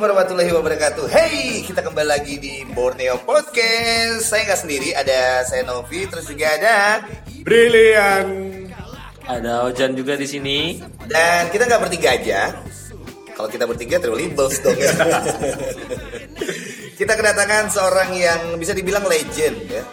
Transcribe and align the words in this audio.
Assalamualaikum 0.00 0.32
warahmatullahi 0.32 0.52
wabarakatuh. 0.56 1.06
Hey, 1.12 1.60
kita 1.60 1.84
kembali 1.84 2.08
lagi 2.08 2.40
di 2.40 2.64
Borneo 2.72 3.20
Podcast. 3.20 4.32
Saya 4.32 4.48
nggak 4.48 4.60
sendiri, 4.64 4.96
ada 4.96 5.44
saya 5.44 5.60
Novi 5.68 6.08
Terus 6.08 6.24
juga 6.24 6.56
ada 6.56 7.04
Brilian. 7.44 8.24
Ada 9.28 9.68
Ojan 9.68 9.92
juga 9.92 10.16
di 10.16 10.24
sini. 10.24 10.80
Dan 11.04 11.52
kita 11.52 11.68
nggak 11.68 11.84
bertiga 11.84 12.16
aja. 12.16 12.48
Kalau 13.36 13.52
kita 13.52 13.68
bertiga 13.68 14.00
terlalu 14.00 14.32
libels 14.32 14.56
dong. 14.64 14.72
Ya 14.80 14.88
Kita 17.04 17.12
kedatangan 17.12 17.68
seorang 17.68 18.16
yang 18.16 18.56
bisa 18.56 18.72
dibilang 18.72 19.04
legend 19.04 19.68
ya. 19.68 19.84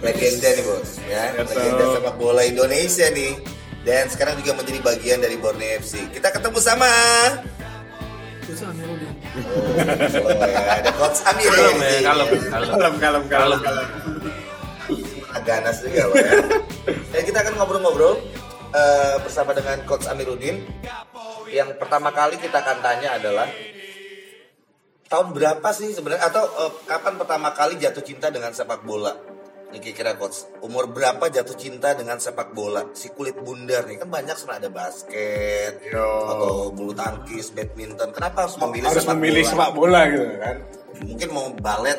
Legenda 0.00 0.56
nih 0.56 0.64
bos 0.64 0.90
ya. 1.04 1.36
Legenda 1.36 1.84
sepak 2.00 2.16
bola 2.16 2.48
Indonesia 2.48 3.12
nih. 3.12 3.36
Dan 3.84 4.08
sekarang 4.08 4.40
juga 4.40 4.56
menjadi 4.56 4.80
bagian 4.80 5.20
dari 5.24 5.40
Borneo 5.40 5.80
FC 5.80 6.12
Kita 6.12 6.28
ketemu 6.32 6.60
sama 6.60 6.92
Oh, 8.50 10.30
ya. 10.34 10.60
Ada 10.82 10.90
Coach 10.98 11.20
Amir 11.30 11.52
ya 11.54 11.70
Kalem 12.02 12.28
kalem, 12.58 12.90
kalem. 12.90 12.94
Kalem, 12.98 13.22
kalem, 13.30 13.60
kalem. 13.62 13.88
Agak 15.30 15.46
ganas 15.46 15.76
juga 15.86 16.10
Pak, 16.10 16.18
ya. 16.18 16.32
Dan 17.14 17.22
kita 17.22 17.38
akan 17.46 17.54
ngobrol-ngobrol 17.54 18.14
eh, 18.74 19.16
bersama 19.22 19.54
dengan 19.54 19.78
Coach 19.86 20.10
Amiruddin. 20.10 20.66
Yang 21.50 21.78
pertama 21.78 22.10
kali 22.10 22.38
kita 22.42 22.58
akan 22.58 22.78
tanya 22.82 23.18
adalah 23.18 23.46
tahun 25.10 25.34
berapa 25.34 25.68
sih 25.70 25.94
sebenarnya 25.94 26.26
atau 26.26 26.44
eh, 26.66 26.72
kapan 26.90 27.14
pertama 27.14 27.54
kali 27.54 27.78
jatuh 27.78 28.02
cinta 28.02 28.30
dengan 28.34 28.50
sepak 28.50 28.82
bola? 28.82 29.29
Ini 29.70 29.78
kira-kira 29.78 30.18
coach, 30.18 30.50
umur 30.66 30.90
berapa 30.90 31.30
jatuh 31.30 31.54
cinta 31.54 31.94
dengan 31.94 32.18
sepak 32.18 32.50
bola? 32.50 32.90
Si 32.90 33.06
kulit 33.14 33.38
bundar 33.38 33.86
nih 33.86 34.02
kan 34.02 34.10
banyak 34.10 34.34
sebenarnya 34.34 34.66
ada 34.66 34.70
basket 34.74 35.72
Yo. 35.86 36.10
atau 36.26 36.52
bulu 36.74 36.90
tangkis, 36.90 37.54
badminton. 37.54 38.10
Kenapa 38.10 38.50
harus 38.50 38.58
memilih 38.58 38.90
Harus 38.90 39.06
sepak 39.06 39.14
memilih 39.14 39.42
bola? 39.42 39.50
sepak 39.54 39.70
bola 39.70 40.00
gitu 40.10 40.26
kan. 40.42 40.56
Mungkin 41.00 41.28
mau 41.30 41.46
balet. 41.54 41.98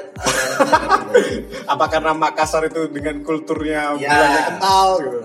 Apa 1.71 1.85
karena 1.87 2.11
Makassar 2.11 2.67
itu 2.67 2.91
dengan 2.91 3.23
kulturnya 3.23 3.95
Ya. 3.95 4.11
bolanya 4.11 4.41
kental 4.51 4.87
gitu. 4.99 5.19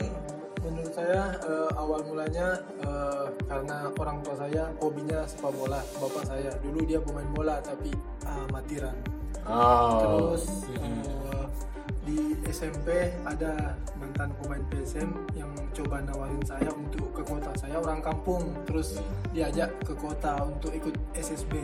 Menurut 0.62 0.92
saya 0.94 1.22
eh, 1.42 1.70
awal 1.74 2.00
mulanya 2.06 2.46
eh, 2.78 3.24
karena 3.44 3.76
orang 3.90 4.18
tua 4.22 4.34
saya 4.38 4.62
hobinya 4.78 5.18
sepak 5.26 5.50
bola. 5.50 5.82
Bapak 5.98 6.22
saya 6.24 6.50
dulu 6.62 6.78
dia 6.86 7.02
pemain 7.02 7.26
bola 7.34 7.58
tapi 7.58 7.90
ah, 8.22 8.46
amatiran. 8.46 8.96
Oh. 9.46 9.98
Terus 9.98 10.44
eh, 10.78 11.25
di 12.06 12.38
SMP 12.46 13.10
ada 13.26 13.74
mantan 13.98 14.30
pemain 14.38 14.62
PSM 14.70 15.10
yang 15.34 15.50
coba 15.74 15.98
nawarin 16.06 16.38
saya 16.46 16.70
untuk 16.70 17.10
ke 17.10 17.22
kota. 17.26 17.50
Saya 17.58 17.82
orang 17.82 17.98
kampung, 17.98 18.54
terus 18.62 19.02
diajak 19.34 19.74
ke 19.82 19.92
kota 19.98 20.38
untuk 20.46 20.70
ikut 20.70 20.94
SSB. 21.18 21.58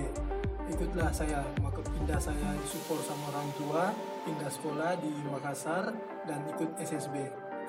Ikutlah 0.75 1.15
saya, 1.15 1.47
maka 1.63 1.79
pindah 1.87 2.19
saya 2.19 2.59
disupport 2.59 3.07
sama 3.07 3.31
orang 3.31 3.49
tua, 3.55 3.83
pindah 4.27 4.51
sekolah 4.51 4.99
di 4.99 5.13
Makassar 5.31 5.95
dan 6.27 6.43
ikut 6.51 6.75
SSB. 6.83 7.23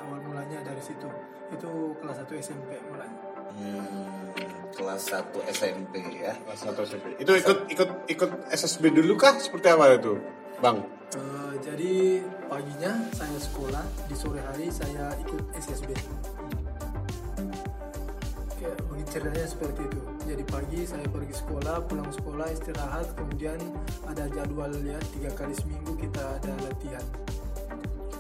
Awal 0.04 0.20
mulanya 0.26 0.66
dari 0.66 0.82
situ. 0.82 1.08
Itu 1.54 1.94
kelas 2.02 2.26
1 2.26 2.42
SMP 2.42 2.82
mulanya. 2.90 3.18
Hmm, 3.54 4.34
kelas 4.74 5.14
1 5.14 5.30
SMP 5.54 6.02
ya. 6.18 6.34
Kelas 6.42 6.60
satu 6.66 6.82
SMP. 6.82 7.14
Itu 7.22 7.38
ikut 7.38 7.70
ikut 7.70 7.90
ikut 8.10 8.30
SSB 8.50 8.90
dulu 8.90 9.14
kah? 9.14 9.38
Seperti 9.38 9.70
apa 9.70 9.94
itu, 9.94 10.18
Bang? 10.64 10.80
Eh, 11.12 11.54
jadi 11.60 12.24
paginya 12.48 12.96
saya 13.12 13.36
sekolah, 13.36 13.84
di 14.08 14.16
sore 14.16 14.40
hari 14.48 14.72
saya 14.72 15.12
ikut 15.20 15.44
SSB. 15.60 15.92
Kayak 18.56 18.80
begitu 18.88 19.10
ceritanya 19.20 19.48
seperti 19.52 19.82
itu. 19.92 20.00
Jadi 20.24 20.44
pagi 20.48 20.80
saya 20.88 21.04
pergi 21.12 21.36
sekolah, 21.36 21.84
pulang 21.84 22.08
sekolah 22.16 22.48
istirahat, 22.56 23.12
kemudian 23.20 23.60
ada 24.08 24.24
jadwal 24.32 24.72
ya 24.88 24.96
tiga 25.12 25.36
kali 25.36 25.52
seminggu 25.52 26.00
kita 26.00 26.24
ada 26.40 26.52
latihan. 26.64 27.06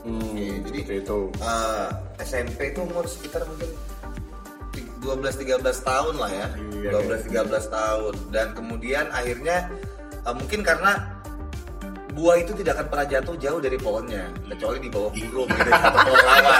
Hmm, 0.04 0.20
Oke, 0.20 0.48
jadi 0.68 1.00
itu. 1.00 1.20
eh, 1.40 1.90
SMP 2.28 2.75
itu 2.75 2.84
umur 2.84 3.08
sekitar 3.08 3.48
mungkin 3.48 3.72
12-13 5.00 5.64
tahun 5.80 6.16
lah 6.20 6.28
ya. 6.28 6.48
Iya. 6.75 6.92
12-13 7.24 7.72
tahun 7.72 8.14
dan 8.36 8.52
kemudian 8.52 9.08
akhirnya 9.16 9.72
eh, 10.28 10.36
mungkin 10.36 10.60
karena 10.60 11.23
buah 12.13 12.35
itu 12.40 12.53
tidak 12.62 12.78
akan 12.79 12.88
pernah 12.94 13.07
jatuh 13.09 13.35
jauh 13.41 13.59
dari 13.59 13.78
pohonnya 13.78 14.29
kecuali 14.46 14.78
di 14.78 14.90
bawah 14.90 15.12
burung 15.12 15.50
gitu 15.50 15.72
atau 15.74 16.00
pohon 16.06 16.22
lawan. 16.22 16.53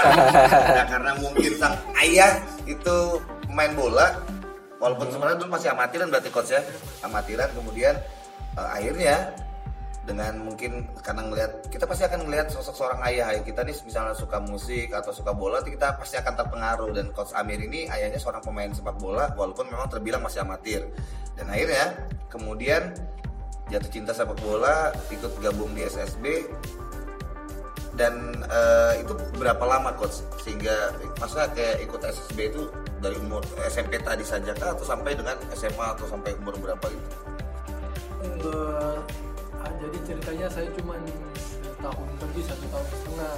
Nah, 0.50 0.86
karena 0.90 1.12
mungkin 1.22 1.52
sang 1.54 1.74
ayah 2.02 2.32
itu 2.66 2.96
main 3.54 3.72
bola 3.78 4.18
walaupun 4.82 5.08
sebenarnya 5.14 5.38
dulu 5.40 5.50
masih 5.54 5.70
amatiran 5.70 6.10
berarti 6.10 6.30
coach 6.34 6.50
ya. 6.50 6.60
Amatiran 7.06 7.48
kemudian 7.54 7.94
eh, 8.58 8.68
akhirnya 8.74 9.30
dengan 10.04 10.36
mungkin 10.36 10.84
karena 11.00 11.24
ngelihat 11.24 11.72
kita 11.72 11.88
pasti 11.88 12.04
akan 12.04 12.28
ngelihat 12.28 12.52
sosok 12.52 12.74
seorang 12.74 13.00
ayah. 13.08 13.32
Ayah 13.32 13.42
kita 13.46 13.62
nih 13.64 13.76
misalnya 13.86 14.12
suka 14.12 14.42
musik 14.42 14.92
atau 14.92 15.14
suka 15.14 15.32
bola 15.32 15.62
kita 15.62 15.96
pasti 15.96 16.18
akan 16.18 16.34
terpengaruh. 16.34 16.90
Dan 16.92 17.14
coach 17.14 17.32
Amir 17.32 17.62
ini 17.62 17.86
ayahnya 17.88 18.18
seorang 18.18 18.42
pemain 18.42 18.68
sepak 18.74 18.98
bola 18.98 19.32
walaupun 19.38 19.70
memang 19.70 19.86
terbilang 19.86 20.20
masih 20.20 20.42
amatir. 20.42 20.82
Dan 21.38 21.46
akhirnya 21.46 21.94
kemudian 22.26 22.90
jatuh 23.72 23.90
cinta 23.90 24.12
sepak 24.12 24.36
bola 24.44 24.92
ikut 25.08 25.32
gabung 25.40 25.72
di 25.72 25.84
SSB 25.88 26.48
dan 27.94 28.42
eh, 28.50 29.06
itu 29.06 29.14
berapa 29.38 29.62
lama 29.62 29.94
coach? 29.94 30.26
Sehingga 30.42 30.92
masa 31.22 31.46
kayak 31.54 31.86
ikut 31.86 32.02
SSB 32.02 32.50
itu 32.50 32.66
dari 32.98 33.14
umur 33.22 33.40
SMP 33.70 34.02
tadi 34.02 34.26
saja 34.26 34.50
kah? 34.52 34.74
Atau 34.74 34.82
sampai 34.82 35.14
dengan 35.14 35.38
SMA 35.54 35.86
atau 35.94 36.04
sampai 36.10 36.34
umur 36.42 36.58
berapa 36.58 36.86
gitu 36.90 37.16
ah, 39.62 39.72
jadi 39.80 39.98
ceritanya 40.04 40.46
saya 40.52 40.68
cuma 40.76 40.98
tahun 41.80 42.08
pergi 42.20 42.42
satu 42.48 42.64
tahun 42.72 42.86
setengah 42.88 43.32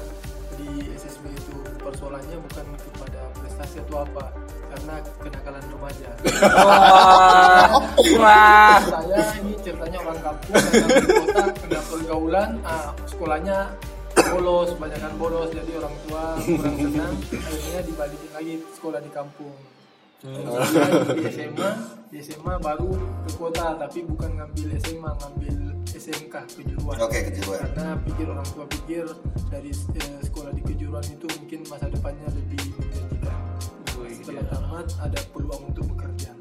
di 0.56 0.68
SSB 0.94 1.24
itu. 1.30 1.56
Persoalannya 1.82 2.38
bukan 2.42 2.66
kepada 2.80 3.20
prestasi 3.38 3.76
atau 3.86 4.02
apa 4.06 4.24
karena 4.76 4.94
kenakalan 5.24 5.64
remaja. 5.72 6.08
Wah, 6.60 7.80
wah. 8.20 8.78
saya 8.84 9.20
ini 9.40 9.52
ceritanya 9.64 9.98
orang 10.04 10.20
kampung 10.20 10.52
ke 10.52 11.12
kota 11.16 11.44
kena 11.64 11.80
pergaulan 11.88 12.50
ah, 12.60 12.92
sekolahnya 13.08 13.58
bolos 14.16 14.68
kebanyakan 14.76 15.12
bolos 15.16 15.48
jadi 15.52 15.72
orang 15.80 15.94
tua 16.04 16.24
kurang 16.40 16.76
senang 16.76 17.14
akhirnya 17.32 17.80
dibalikin 17.84 18.30
lagi 18.36 18.54
sekolah 18.76 19.00
di 19.00 19.10
kampung 19.12 19.56
Kemudian 20.16 20.90
di 21.12 21.24
SMA 21.28 21.70
di 22.08 22.18
SMA 22.24 22.54
baru 22.58 22.96
ke 23.28 23.32
kota 23.36 23.76
tapi 23.76 24.00
bukan 24.08 24.32
ngambil 24.40 24.68
SMA 24.80 25.10
ngambil 25.12 25.56
SMK 25.92 26.34
kejuruan 26.56 26.96
Oke, 27.04 27.20
kejuruan. 27.30 27.60
karena 27.76 27.94
pikir 28.04 28.26
orang 28.28 28.48
tua 28.52 28.64
pikir 28.68 29.04
dari 29.52 29.70
eh, 29.72 30.18
sekolah 30.24 30.52
di 30.56 30.62
kejuruan 30.64 31.04
itu 31.04 31.26
mungkin 31.36 31.60
masa 31.68 31.86
depannya 31.92 32.26
lebih 32.32 32.64
menjanjikan 32.74 33.15
setelah 34.16 34.44
tamat 34.48 34.86
ada 35.04 35.20
peluang 35.30 35.62
untuk 35.68 35.84
bekerja 35.92 36.32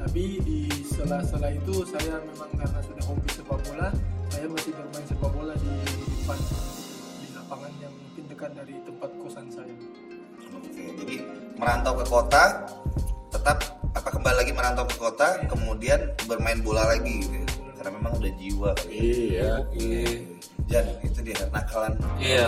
tapi 0.00 0.40
di 0.42 0.60
sela-sela 0.88 1.52
itu 1.52 1.84
saya 1.86 2.18
memang 2.24 2.50
karena 2.56 2.80
sudah 2.80 3.04
hobi 3.06 3.28
sepak 3.30 3.58
bola 3.68 3.88
saya 4.32 4.46
masih 4.48 4.72
bermain 4.72 5.06
sepak 5.06 5.30
bola 5.30 5.54
di 5.60 5.72
depan 5.86 6.38
di 7.20 7.28
lapangan 7.36 7.72
yang 7.78 7.92
mungkin 7.92 8.24
dekat 8.32 8.50
dari 8.56 8.74
tempat 8.88 9.10
kosan 9.20 9.46
saya 9.52 9.76
Oke, 10.52 10.84
jadi 11.00 11.16
merantau 11.56 11.96
ke 11.96 12.04
kota, 12.12 12.44
tetap 13.32 13.58
apa 13.96 14.08
kembali 14.12 14.36
lagi 14.44 14.52
merantau 14.52 14.84
ke 14.84 14.96
kota, 15.00 15.40
kemudian 15.48 16.12
bermain 16.28 16.60
bola 16.60 16.84
lagi 16.92 17.24
gitu. 17.24 17.40
ya. 17.40 17.72
Karena 17.80 17.90
memang 17.98 18.12
udah 18.20 18.32
jiwa. 18.36 18.70
kali 18.76 18.92
ya. 18.92 19.00
Iya. 19.00 19.52
Iya. 19.72 20.12
Dan 20.68 20.84
itu 21.02 21.18
dia 21.24 21.36
nakalan. 21.50 21.92
Iya. 22.20 22.46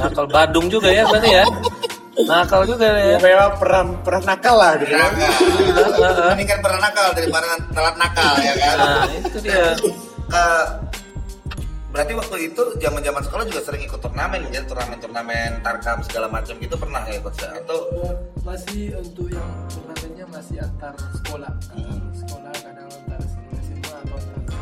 Nakal 0.00 0.26
Badung 0.32 0.66
juga 0.72 0.88
ya 0.88 1.04
berarti 1.06 1.30
ya. 1.30 1.44
Nakal 2.26 2.60
juga 2.66 2.86
ya. 2.98 3.16
Kayak 3.16 3.56
pernah 3.56 3.82
pernah 4.02 4.22
nakal 4.26 4.56
lah 4.58 4.72
gitu 4.76 4.92
kan. 4.92 5.12
Nakal. 5.12 5.32
Ini 6.36 6.44
kan 6.44 6.58
pernah 6.60 6.80
nakal 6.82 7.06
daripada 7.14 7.46
telat 7.70 7.96
nakal 7.96 8.32
ya 8.40 8.54
kan. 8.56 8.76
Nah, 8.76 9.04
itu 9.14 9.38
dia. 9.40 9.74
Eh, 10.30 10.66
berarti 11.90 12.12
waktu 12.14 12.36
itu 12.54 12.62
zaman-zaman 12.78 13.22
sekolah 13.26 13.44
juga 13.50 13.60
sering 13.66 13.82
ikut 13.82 13.98
turnamen 13.98 14.46
ya, 14.54 14.62
turnamen-turnamen 14.62 15.58
tarkam 15.58 15.98
segala 16.06 16.30
macam 16.30 16.54
gitu 16.56 16.78
pernah 16.78 17.02
ya 17.10 17.18
coach? 17.18 17.42
Atau 17.42 17.78
masih 18.46 18.94
untuk 18.94 19.26
yang 19.26 19.50
turnamennya 19.66 20.26
masih 20.30 20.56
antar 20.62 20.94
sekolah 21.18 21.50
Hmm. 21.74 21.98
sekolah 22.14 22.52
kadang 22.62 22.86
antar 22.86 23.20
SMA 23.26 23.90
atau 23.90 24.16
antar 24.16 24.58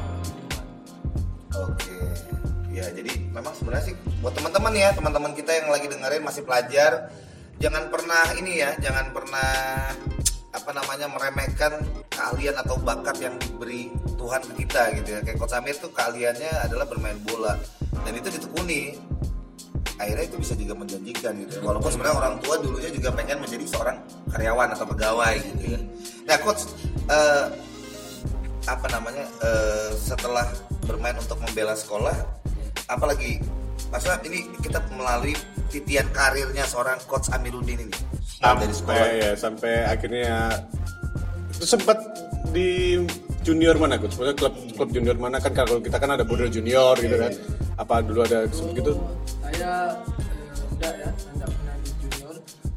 Oke, 1.59 1.99
ya 2.73 2.87
jadi 2.97 3.13
memang 3.29 3.53
sebenarnya 3.53 3.93
sih 3.93 3.95
buat 4.25 4.33
teman-teman 4.33 4.73
ya 4.73 4.89
teman-teman 4.97 5.33
kita 5.37 5.53
yang 5.53 5.69
lagi 5.69 5.85
dengerin 5.85 6.23
masih 6.25 6.43
pelajar, 6.49 7.13
jangan 7.59 7.91
pernah 7.91 8.25
ini 8.39 8.63
ya, 8.63 8.71
jangan 8.79 9.11
pernah 9.11 9.51
apa 10.49 10.71
namanya 10.73 11.07
meremehkan 11.13 11.85
keahlian 12.09 12.57
atau 12.57 12.81
bakat 12.81 13.21
yang 13.21 13.37
diberi 13.37 13.93
Tuhan 14.17 14.41
ke 14.49 14.53
kita 14.65 14.83
gitu 15.03 15.09
ya. 15.19 15.21
Kayak 15.23 15.39
Coach 15.39 15.55
Amir 15.55 15.77
tuh 15.77 15.93
keahliannya 15.93 16.67
adalah 16.67 16.87
bermain 16.89 17.19
bola 17.23 17.59
dan 18.07 18.13
itu 18.17 18.29
ditekuni. 18.33 18.97
Akhirnya 19.99 20.31
itu 20.31 20.39
bisa 20.39 20.55
juga 20.55 20.79
menjanjikan 20.79 21.35
gitu 21.43 21.59
ya. 21.59 21.63
Walaupun 21.67 21.91
sebenarnya 21.91 22.17
orang 22.17 22.35
tua 22.39 22.55
dulunya 22.63 22.91
juga 22.95 23.11
pengen 23.11 23.43
menjadi 23.43 23.67
seorang 23.67 23.99
karyawan 24.31 24.69
atau 24.79 24.87
pegawai 24.87 25.37
gitu 25.43 25.65
ya. 25.75 25.81
Nah 26.31 26.37
coach, 26.39 26.63
eh, 27.11 27.47
apa 28.69 28.87
namanya 28.95 29.27
eh, 29.43 29.91
setelah 29.99 30.47
bermain 30.87 31.17
untuk 31.19 31.41
membela 31.43 31.75
sekolah 31.75 32.15
apalagi 32.89 33.41
masa 33.89 34.21
ini 34.23 34.45
kita 34.61 34.85
melalui 34.93 35.33
titian 35.69 36.05
karirnya 36.13 36.65
seorang 36.65 37.01
coach 37.05 37.29
Amiruddin 37.31 37.81
ini 37.83 37.95
dari 38.39 38.71
sekolah 38.71 38.97
sampai 38.97 39.19
ya 39.19 39.31
sampai 39.35 39.73
akhirnya 39.85 40.37
itu 41.51 41.67
sempat 41.67 41.99
di 42.49 43.01
junior 43.43 43.75
mana 43.75 43.97
coach? 43.97 44.15
Maksudnya 44.15 44.37
klub 44.37 44.55
klub 44.75 44.89
junior 44.91 45.17
mana 45.17 45.37
kan 45.37 45.53
kalau 45.53 45.81
kita 45.81 45.97
kan 45.97 46.13
ada 46.13 46.23
border 46.23 46.47
junior 46.47 46.95
gitu 46.97 47.17
kan. 47.17 47.33
Apa 47.77 48.03
dulu 48.03 48.23
ada 48.23 48.45
gitu? 48.47 48.93
saya 49.39 49.97
eh, 50.21 50.73
enggak 50.77 50.95
ya 50.95 51.09
enggak 51.35 51.49
pernah 51.49 51.75
di 51.79 51.91
junior 51.99 52.35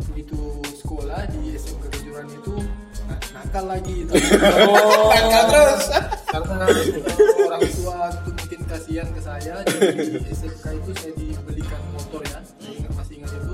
begitu 0.07 0.39
sekolah 0.79 1.21
di 1.29 1.41
SMK 1.53 1.83
kejuruan 1.91 2.27
itu 2.29 2.53
na- 3.05 3.21
nakal 3.35 3.65
lagi 3.67 3.95
Nakal 5.11 5.43
terus. 5.51 5.83
karena 6.31 6.65
orang 7.43 7.61
kasihan 8.91 9.07
ke 9.15 9.21
saya 9.23 9.55
jadi 9.63 10.19
di 10.19 10.35
SMK 10.35 10.65
itu 10.83 10.91
saya 10.99 11.13
dibelikan 11.15 11.79
motor 11.95 12.19
ya 12.27 12.43
saya 12.43 12.75
ingat 12.75 12.91
masih 12.99 13.15
ingat 13.23 13.31
itu. 13.39 13.53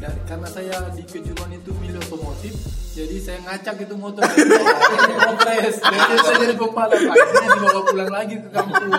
Dan 0.00 0.16
karena 0.24 0.48
saya 0.48 0.76
di 0.96 1.04
kejuruan 1.04 1.52
itu 1.52 1.70
milih 1.76 2.00
otomotif 2.00 2.56
jadi 2.96 3.16
saya 3.20 3.38
ngacak 3.44 3.76
itu 3.84 3.94
motor. 4.00 4.24
Ini 5.04 5.14
kompres 5.20 5.76
jadi 5.84 6.16
saya 6.24 6.36
jadi 6.48 6.54
pembalap 6.56 6.96
akhirnya 6.96 7.48
dibawa 7.60 7.80
pulang 7.92 8.08
lagi 8.08 8.34
ke 8.40 8.48
kampung. 8.48 8.92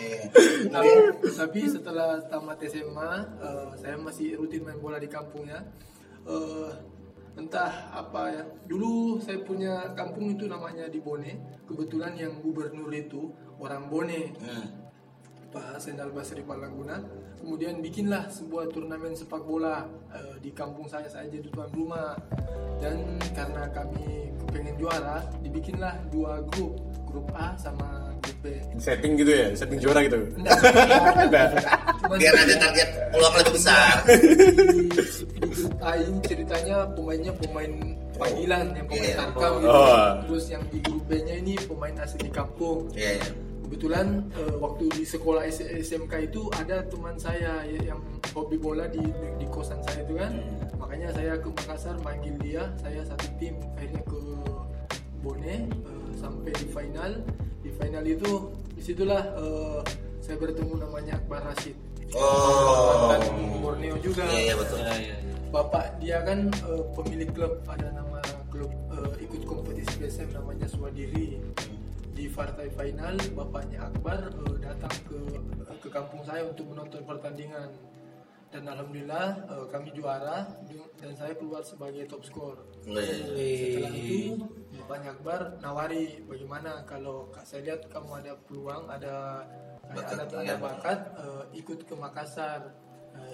Iya. 0.00 0.18
tapi, 0.74 0.90
tapi 1.38 1.60
setelah 1.70 2.10
tamat 2.26 2.58
SMA 2.66 3.10
eh, 3.38 3.70
saya 3.78 3.94
masih 4.02 4.34
rutin 4.34 4.66
main 4.66 4.82
bola 4.82 4.98
di 4.98 5.06
kampung 5.06 5.46
ya. 5.46 5.62
Eh, 6.26 6.70
entah 7.38 7.94
apa 7.94 8.34
ya 8.34 8.42
dulu 8.66 9.22
saya 9.22 9.38
punya 9.46 9.94
kampung 9.94 10.34
itu 10.34 10.50
namanya 10.50 10.90
di 10.90 10.98
Bone 10.98 11.62
kebetulan 11.70 12.18
yang 12.18 12.42
gubernur 12.42 12.90
itu 12.90 13.30
orang 13.62 13.86
Bone. 13.86 14.34
Hmm. 14.42 14.89
Pak 15.50 15.82
Sendal 15.82 16.14
Basri 16.14 16.46
Palanguna 16.46 17.02
kemudian 17.42 17.82
bikinlah 17.82 18.30
sebuah 18.30 18.70
turnamen 18.70 19.18
sepak 19.18 19.42
bola 19.42 19.82
eh, 20.14 20.38
di 20.38 20.54
kampung 20.54 20.86
saya 20.86 21.10
saya 21.10 21.26
jadi 21.26 21.50
tuan 21.50 21.66
rumah 21.74 22.14
dan 22.78 22.96
karena 23.34 23.66
kami 23.74 24.30
pengen 24.54 24.74
juara 24.78 25.26
dibikinlah 25.42 25.94
dua 26.10 26.38
grup 26.54 26.78
grup 27.06 27.26
A 27.34 27.58
sama 27.58 28.14
grup 28.22 28.38
B 28.40 28.46
Setting 28.78 29.18
gitu 29.18 29.30
ya, 29.34 29.46
setting 29.52 29.82
juara 29.82 30.00
gitu. 30.06 30.16
Enggak, 30.38 31.50
biar 32.20 32.34
ada 32.38 32.54
target 32.56 32.88
peluang 33.10 33.34
lebih 33.42 33.52
besar 33.58 33.94
di, 34.06 34.16
di 35.26 35.48
grup 35.50 35.74
A 35.82 35.90
ini 35.98 36.18
ceritanya 36.22 36.76
pemainnya 36.94 37.32
pemain 37.34 37.72
panggilan 38.14 38.64
yang 38.78 38.86
pemain 38.86 39.02
Iya. 39.10 39.16
tarkam 39.18 39.52
gitu. 39.58 39.68
Oh. 39.74 40.08
Terus 40.30 40.44
yang 40.48 40.62
di 40.70 40.78
grup 40.84 41.02
B-nya 41.10 41.34
ini 41.42 41.54
pemain 41.66 41.94
asli 41.98 42.26
kampung. 42.30 42.86
Iya, 42.94 43.12
iya. 43.18 43.28
Kebetulan 43.70 44.26
eh, 44.34 44.54
waktu 44.58 44.90
di 44.98 45.06
sekolah 45.06 45.46
S- 45.46 45.62
SMK 45.62 46.26
itu 46.26 46.50
ada 46.58 46.82
teman 46.90 47.14
saya 47.14 47.62
ya, 47.62 47.94
yang 47.94 48.02
hobi 48.34 48.58
bola 48.58 48.90
di 48.90 48.98
di 49.38 49.46
kosan 49.46 49.78
saya 49.86 50.02
itu 50.02 50.18
kan. 50.18 50.34
Makanya 50.74 51.14
saya 51.14 51.38
ke 51.38 51.46
Makassar 51.54 51.94
manggil 52.02 52.34
dia, 52.42 52.66
saya 52.82 53.06
satu 53.06 53.30
tim 53.38 53.54
akhirnya 53.78 54.02
ke 54.10 54.18
Bone 55.22 55.70
eh, 55.70 56.10
sampai 56.18 56.50
di 56.50 56.66
final. 56.66 57.22
Di 57.62 57.70
final 57.70 58.02
itu 58.02 58.50
di 58.74 58.82
situlah 58.82 59.22
eh, 59.38 59.80
saya 60.18 60.34
bertemu 60.34 60.74
namanya 60.74 61.22
Akbar 61.22 61.46
Rashid. 61.46 61.78
Oh. 62.10 63.06
Mantan 63.06 63.62
Borneo 63.62 63.94
juga. 64.02 64.26
Iya, 64.26 64.50
iya 64.50 64.54
betul. 64.58 64.78
Ya, 64.82 64.94
ya. 64.98 65.16
Bapak 65.54 66.02
dia 66.02 66.18
kan 66.26 66.50
eh, 66.50 66.82
pemilik 66.98 67.30
klub 67.30 67.54
ada 67.70 67.86
nama 67.94 68.18
klub 68.50 68.74
eh, 68.98 69.14
ikut 69.30 69.46
kompetisi 69.46 69.94
BSM 69.94 70.34
namanya 70.34 70.66
Swadiri. 70.66 71.38
Di 72.20 72.28
partai 72.28 72.68
final 72.76 73.16
bapaknya 73.32 73.88
Akbar 73.88 74.28
eh, 74.28 74.56
datang 74.60 74.92
ke 75.08 75.40
ke 75.80 75.88
kampung 75.88 76.20
saya 76.20 76.44
untuk 76.44 76.68
menonton 76.68 77.00
pertandingan. 77.08 77.72
Dan 78.52 78.68
alhamdulillah 78.68 79.48
eh, 79.48 79.66
kami 79.72 79.88
juara 79.96 80.44
dan 81.00 81.16
saya 81.16 81.32
keluar 81.32 81.64
sebagai 81.64 82.04
top 82.04 82.20
skor. 82.20 82.60
Setelah 82.84 83.88
itu 83.96 84.36
bapaknya 84.84 85.16
Akbar 85.16 85.40
nawari 85.64 86.20
bagaimana 86.28 86.84
kalau 86.84 87.32
saya 87.40 87.72
lihat 87.72 87.88
kamu 87.88 88.20
ada 88.20 88.36
peluang 88.44 88.84
ada 88.92 89.40
ada, 89.88 89.96
Bakat, 89.96 90.16
ada, 90.20 90.38
iya. 90.44 90.54
bakat 90.60 91.00
eh, 91.24 91.44
ikut 91.56 91.88
ke 91.88 91.94
Makassar 91.96 92.68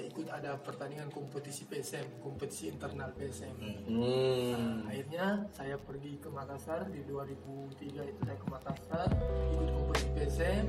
ikut 0.02 0.26
ada 0.28 0.56
pertandingan 0.56 1.08
kompetisi 1.08 1.64
PSM 1.64 2.20
kompetisi 2.20 2.68
internal 2.68 3.10
PSM 3.12 3.54
Hmm. 3.86 4.84
akhirnya 4.84 5.46
saya 5.52 5.76
pergi 5.76 6.18
ke 6.18 6.28
Makassar 6.28 6.88
di 6.88 7.00
2003 7.04 7.78
itu 8.04 8.20
saya 8.22 8.36
ke 8.36 8.46
Makassar 8.46 9.08
ikut 9.52 9.68
kompetisi 9.70 10.08
PSM 10.12 10.64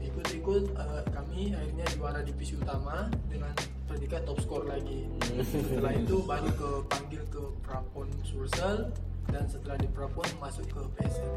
ikut-ikut 0.00 0.64
eh, 0.72 1.02
kami 1.10 1.52
akhirnya 1.52 1.86
juara 1.92 2.20
divisi 2.20 2.56
utama 2.56 3.10
dengan 3.26 3.52
predikat 3.84 4.24
top 4.24 4.38
skor 4.40 4.64
lagi 4.64 5.04
setelah 5.44 5.92
itu 5.92 6.16
baru 6.22 6.50
ke 6.52 6.70
panggil 6.88 7.22
ke 7.28 7.42
Prapon 7.60 8.08
Sulsel 8.22 8.90
dan 9.28 9.44
setelah 9.46 9.76
di 9.76 9.88
Prapon 9.90 10.26
masuk 10.38 10.64
ke 10.66 10.80
PSM 10.96 11.32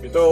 Itu 0.00 0.24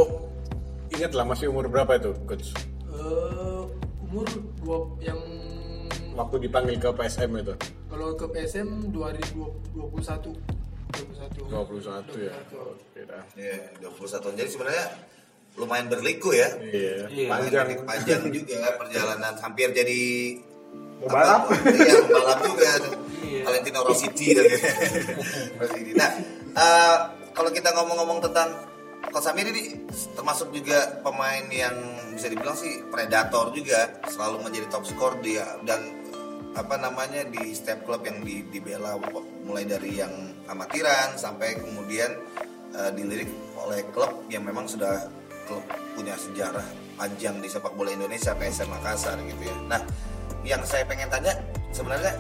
ingat 0.92 1.12
lah 1.12 1.24
masih 1.24 1.48
umur 1.48 1.66
berapa 1.66 1.96
itu 1.96 2.12
coach? 2.24 2.52
Eh, 2.92 3.62
umur 4.04 4.28
dua 4.60 4.76
yang 5.00 5.16
Waktu 6.12 6.36
dipanggil 6.44 6.76
ke 6.76 6.88
PSM 6.92 7.30
itu 7.40 7.54
kalau 7.88 8.16
ke 8.16 8.26
PSM 8.28 8.88
2021 8.92 10.36
21 10.92 11.48
21 11.48 12.28
ya. 12.28 12.32
21. 12.52 12.76
Oke 12.76 13.00
dah. 13.08 13.24
Iya, 13.36 13.56
21 13.80 14.36
Jadi 14.36 14.48
sebenarnya 14.52 14.86
lumayan 15.56 15.86
berliku 15.88 16.32
ya. 16.32 16.48
Iya. 16.60 17.08
Iya. 17.08 17.28
Panjang. 17.28 17.66
Panjang, 17.68 17.84
panjang 17.88 18.22
juga 18.32 18.60
perjalanan 18.80 19.34
hampir 19.40 19.68
jadi 19.72 20.02
Pembalap. 21.02 21.50
apa, 21.50 21.54
Iya, 21.72 21.94
pembalap 22.06 22.40
juga. 22.46 22.70
Iya. 23.26 23.40
Valentino 23.42 23.80
Rossi 23.82 24.08
dan 24.08 24.44
Rossi. 25.58 25.80
Nah, 25.98 26.10
eh, 26.56 26.96
kalau 27.32 27.50
kita 27.50 27.74
ngomong-ngomong 27.74 28.22
tentang 28.22 28.48
Coach 29.12 29.26
Samir 29.28 29.50
ini 29.50 29.82
termasuk 30.14 30.54
juga 30.54 31.02
pemain 31.04 31.44
yang 31.50 31.74
bisa 32.14 32.30
dibilang 32.32 32.54
sih 32.56 32.80
predator 32.88 33.50
juga, 33.52 33.98
selalu 34.08 34.46
menjadi 34.46 34.66
top 34.72 34.86
skor 34.88 35.18
dia 35.20 35.44
dan 35.66 35.82
apa 36.52 36.76
namanya 36.76 37.24
di 37.28 37.56
setiap 37.56 37.88
klub 37.88 38.04
yang 38.04 38.20
di, 38.20 38.44
dibela 38.52 39.00
mulai 39.44 39.64
dari 39.64 39.96
yang 39.96 40.12
amatiran 40.48 41.16
sampai 41.16 41.56
kemudian 41.56 42.12
eh, 42.76 42.90
dilirik 42.92 43.30
oleh 43.56 43.80
klub 43.92 44.28
yang 44.28 44.44
memang 44.44 44.68
sudah 44.68 45.08
klub 45.48 45.64
punya 45.96 46.12
sejarah 46.16 46.64
panjang 46.96 47.40
di 47.40 47.48
sepak 47.48 47.72
bola 47.72 47.90
Indonesia 47.90 48.36
PSM 48.36 48.68
Makassar 48.68 49.16
gitu 49.24 49.42
ya. 49.42 49.56
Nah, 49.66 49.80
yang 50.44 50.62
saya 50.62 50.84
pengen 50.84 51.08
tanya 51.08 51.34
sebenarnya 51.72 52.14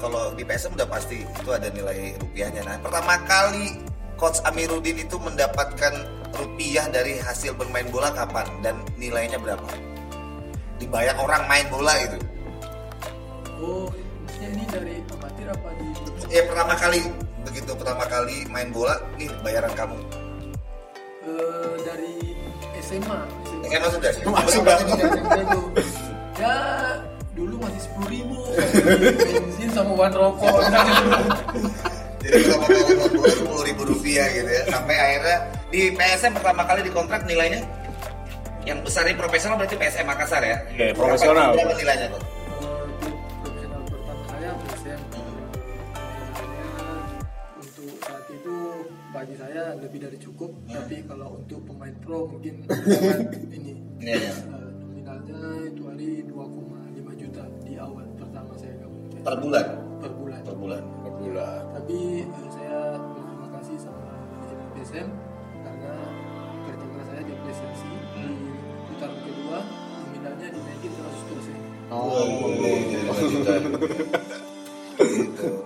kalau 0.00 0.32
di 0.34 0.42
PSM 0.42 0.74
udah 0.74 0.88
pasti 0.88 1.22
itu 1.22 1.50
ada 1.52 1.68
nilai 1.70 2.16
rupiahnya. 2.18 2.62
Nah, 2.64 2.76
pertama 2.80 3.14
kali 3.28 3.78
Coach 4.16 4.40
Amiruddin 4.46 4.96
itu 5.00 5.16
mendapatkan 5.18 5.94
rupiah 6.34 6.86
dari 6.90 7.18
hasil 7.18 7.54
bermain 7.54 7.86
bola 7.90 8.10
kapan 8.14 8.46
dan 8.62 8.78
nilainya 8.98 9.38
berapa? 9.38 9.66
Dibayar 10.78 11.14
orang 11.18 11.46
main 11.46 11.66
bola 11.70 11.94
itu. 12.02 12.18
Oh, 13.64 13.88
maksudnya 14.28 14.48
ini 14.52 14.64
dari 14.68 14.94
amatir 15.08 15.46
apa 15.48 15.68
di 15.72 15.86
Ya 16.28 16.42
pertama 16.44 16.74
kali 16.76 17.00
begitu 17.44 17.70
pertama 17.72 18.04
kali 18.04 18.44
main 18.48 18.68
bola 18.68 19.00
nih 19.16 19.32
bayaran 19.40 19.72
kamu. 19.72 19.96
Eh, 21.24 21.76
dari 21.80 22.12
SMA. 22.84 23.18
SMA. 23.48 23.66
SMA 23.72 23.88
sudah. 23.88 24.10
Masuk 24.28 24.60
Berapa 24.60 24.84
dah. 24.84 24.84
ini? 24.84 25.02
Dulu. 25.48 25.60
ya 26.34 26.56
dulu 27.34 27.54
masih 27.58 27.80
sepuluh 27.82 28.08
ribu 28.10 28.36
bensin 28.54 29.70
sama 29.72 29.92
bahan 29.96 30.14
rokok 30.14 30.54
Jadi 32.22 32.40
pertama 32.46 32.64
kali 32.68 33.30
sepuluh 33.32 33.62
ribu 33.64 33.82
rupiah 33.86 34.26
gitu 34.28 34.50
ya. 34.50 34.62
Sampai 34.68 34.96
akhirnya 34.96 35.36
di 35.68 35.80
PSM 35.92 36.32
pertama 36.36 36.62
kali 36.64 36.80
dikontrak 36.84 37.22
nilainya 37.24 37.60
yang 38.64 38.80
besar 38.80 39.04
ini 39.04 39.16
profesional 39.16 39.60
berarti 39.60 39.76
PSM 39.76 40.06
Makassar 40.08 40.40
ya. 40.40 40.56
Oke, 40.72 40.86
profesional. 40.96 41.52
Berapa, 41.52 41.68
berapa 41.68 41.80
nilainya 41.80 42.06
tuh? 42.12 42.22
Bagi 49.24 49.40
saya 49.40 49.72
lebih 49.80 50.04
dari 50.04 50.20
cukup 50.20 50.52
tapi 50.68 51.00
kalau 51.08 51.40
untuk 51.40 51.64
pemain 51.64 51.96
pro 52.04 52.28
mungkin 52.28 52.60
ini 53.56 53.72
Iya, 54.04 54.20
iya. 54.20 54.32
Eh, 54.36 54.68
nominalnya 54.84 55.40
itu 55.64 55.80
hari 55.88 56.20
2,5 56.28 57.08
juta 57.24 57.40
di 57.64 57.72
awal 57.80 58.04
pertama 58.20 58.52
saya 58.60 58.76
gabung. 58.84 59.00
Per 59.24 59.36
bulan. 59.40 59.64
per 59.96 60.12
bulan 60.12 60.40
Per 60.44 60.56
bulan. 60.60 60.82
Bulan. 61.24 61.62
tapi 61.72 62.20
eh, 62.20 62.48
saya 62.52 63.00
berterima 63.00 63.48
kasih 63.56 63.76
sama 63.80 64.12
manajemen 64.28 64.68
PSM 64.76 65.08
karena 65.64 65.92
kerja 66.68 66.84
keras 66.84 67.06
saya 67.08 67.22
di 67.24 67.34
presensi 67.48 67.90
di 68.12 68.26
putaran 68.92 69.18
kedua 69.24 69.58
nominalnya 70.04 70.48
dinaikin 70.52 70.92
100 71.00 71.28
persen 71.32 71.56
Oh, 71.88 72.28
gitu. 72.52 73.08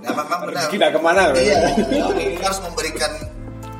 Nah, 0.03 0.11
memang 0.17 0.41
benar. 0.49 0.67
Dah 0.73 0.91
ke 0.91 1.01
mana? 1.05 1.23
Iya, 1.37 1.69
kita 1.77 2.43
harus 2.49 2.61
memberikan 2.65 3.13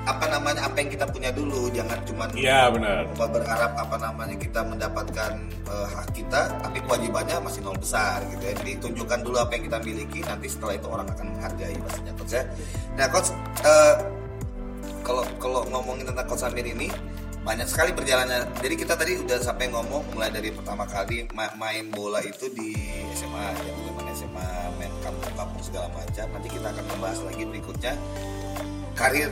apa 0.09 0.25
namanya 0.33 0.65
apa 0.65 0.77
yang 0.81 0.89
kita 0.89 1.05
punya 1.05 1.29
dulu. 1.29 1.69
Jangan 1.69 2.01
cuma 2.09 2.25
Iya 2.33 2.73
benar. 2.73 3.05
berharap 3.13 3.73
apa 3.77 3.97
namanya 4.01 4.37
kita 4.41 4.65
mendapatkan 4.65 5.33
eh, 5.69 5.87
hak 5.93 6.09
kita 6.17 6.41
tapi 6.65 6.81
kewajibannya 6.89 7.37
masih 7.45 7.61
nol 7.61 7.77
besar 7.77 8.25
gitu 8.33 8.41
ya. 8.41 8.55
Jadi 8.57 8.73
tunjukkan 8.81 9.21
dulu 9.21 9.37
apa 9.37 9.53
yang 9.55 9.65
kita 9.69 9.79
miliki 9.85 10.21
nanti 10.25 10.49
setelah 10.49 10.75
itu 10.81 10.89
orang 10.89 11.07
akan 11.13 11.27
menghargai 11.37 11.77
pastinya 11.85 12.13
coach 12.17 12.33
ya. 12.33 12.43
Nah 12.97 13.07
coach 13.13 13.29
eh, 13.63 13.95
kalau 15.05 15.25
kalau 15.37 15.61
ngomongin 15.69 16.09
tentang 16.09 16.25
coach 16.25 16.41
Samir 16.41 16.65
ini 16.65 16.89
banyak 17.39 17.65
sekali 17.65 17.93
perjalanannya. 17.93 18.61
Jadi 18.61 18.75
kita 18.77 18.93
tadi 18.93 19.13
udah 19.21 19.39
sampai 19.41 19.73
ngomong 19.73 20.05
mulai 20.13 20.29
dari 20.29 20.53
pertama 20.53 20.85
kali 20.85 21.25
ma- 21.33 21.53
main 21.57 21.89
bola 21.89 22.21
itu 22.21 22.49
di 22.53 22.77
SMA 23.13 23.45
ya 23.57 23.73
zaman 23.89 24.05
SMA 24.13 24.49
main 24.77 24.93
kampung-kampung 25.01 25.63
segala 25.65 25.89
macam. 25.93 26.27
Nanti 26.33 26.49
kita 26.49 26.67
akan 26.73 26.85
membahas 26.97 27.21
lagi 27.25 27.45
berikutnya. 27.45 27.93
Karir 28.93 29.31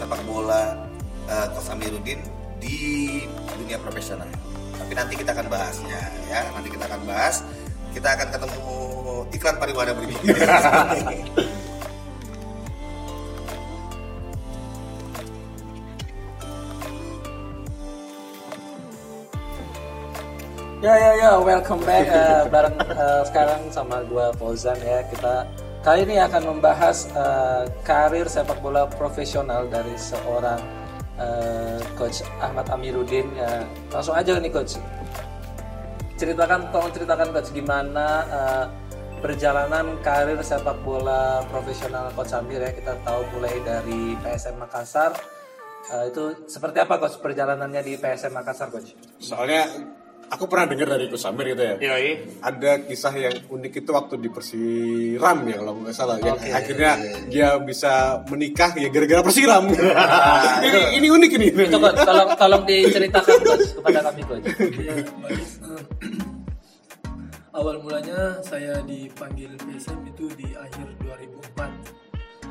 sepak 0.00 0.24
bola 0.24 0.80
uh, 1.28 1.46
Coach 1.52 1.68
Amiruddin 1.76 2.24
di 2.56 3.20
dunia 3.60 3.76
profesional. 3.84 4.24
Tapi 4.80 4.96
nanti 4.96 5.12
kita 5.12 5.36
akan 5.36 5.46
bahasnya 5.52 6.00
ya, 6.32 6.40
nanti 6.56 6.72
kita 6.72 6.88
akan 6.88 7.04
bahas. 7.04 7.44
Kita 7.92 8.08
akan 8.16 8.28
ketemu 8.32 8.76
iklan 9.36 9.56
pariwara 9.60 9.92
berikutnya. 9.92 10.32
Ya 20.80 20.96
ya 20.96 21.12
ya, 21.12 21.30
welcome 21.44 21.84
back 21.84 22.08
eh, 22.08 22.48
bareng 22.48 22.72
eh, 22.72 23.20
sekarang 23.28 23.68
sama 23.68 24.00
gua 24.08 24.32
Fauzan 24.40 24.80
ya. 24.80 25.04
Kita 25.12 25.44
kali 25.80 26.04
ini 26.04 26.20
akan 26.20 26.56
membahas 26.56 27.08
eh, 27.16 27.64
karir 27.84 28.28
sepak 28.28 28.60
bola 28.60 28.84
profesional 28.84 29.64
dari 29.64 29.96
seorang 29.96 30.60
eh, 31.16 31.80
coach 31.96 32.20
Ahmad 32.40 32.68
Amiruddin 32.68 33.32
ya. 33.32 33.64
Langsung 33.88 34.12
aja 34.12 34.36
nih 34.36 34.52
coach. 34.52 34.76
Ceritakan 36.20 36.68
tolong 36.68 36.92
ceritakan 36.92 37.32
coach 37.32 37.48
gimana 37.56 38.06
eh, 38.28 38.64
perjalanan 39.24 39.96
karir 40.04 40.40
sepak 40.44 40.84
bola 40.84 41.44
profesional 41.48 42.12
coach 42.12 42.36
Amir 42.36 42.60
ya. 42.60 42.72
Kita 42.76 43.00
tahu 43.00 43.24
mulai 43.36 43.56
dari 43.64 44.16
PSM 44.20 44.60
Makassar. 44.60 45.16
Eh, 45.96 46.12
itu 46.12 46.44
seperti 46.44 46.84
apa 46.84 47.00
coach 47.00 47.16
perjalanannya 47.24 47.80
di 47.80 47.96
PSM 47.96 48.36
Makassar 48.36 48.68
coach? 48.68 48.92
Soalnya 49.16 49.64
aku 50.30 50.44
pernah 50.46 50.70
dengar 50.70 50.94
dari 50.94 51.10
Coach 51.10 51.26
Samir 51.26 51.52
gitu 51.52 51.62
ya. 51.62 51.74
Yoi. 51.76 52.38
Ada 52.40 52.86
kisah 52.86 53.14
yang 53.18 53.36
unik 53.50 53.72
itu 53.82 53.90
waktu 53.90 54.14
di 54.22 54.28
Persiram 54.30 55.38
ya 55.44 55.56
kalau 55.58 55.72
nggak 55.82 55.94
salah. 55.94 56.16
Yang 56.22 56.38
akhirnya 56.54 56.92
dia 57.26 57.58
bisa 57.58 58.22
menikah 58.30 58.70
ya 58.78 58.88
gara-gara 58.88 59.22
Persiram. 59.26 59.64
ini, 60.66 60.80
ini 61.02 61.06
unik 61.10 61.30
ini. 61.34 61.46
Itu 61.66 61.78
coach, 61.82 62.00
tolong 62.06 62.30
tolong 62.38 62.62
diceritakan 62.64 63.38
coach 63.42 63.68
kepada 63.82 64.00
kami. 64.06 64.22
Eh, 64.30 65.02
awal 67.50 67.82
mulanya 67.82 68.38
saya 68.46 68.78
dipanggil 68.86 69.50
PSM 69.58 70.06
itu 70.06 70.30
di 70.38 70.48
akhir 70.54 70.86
2004 71.02 72.00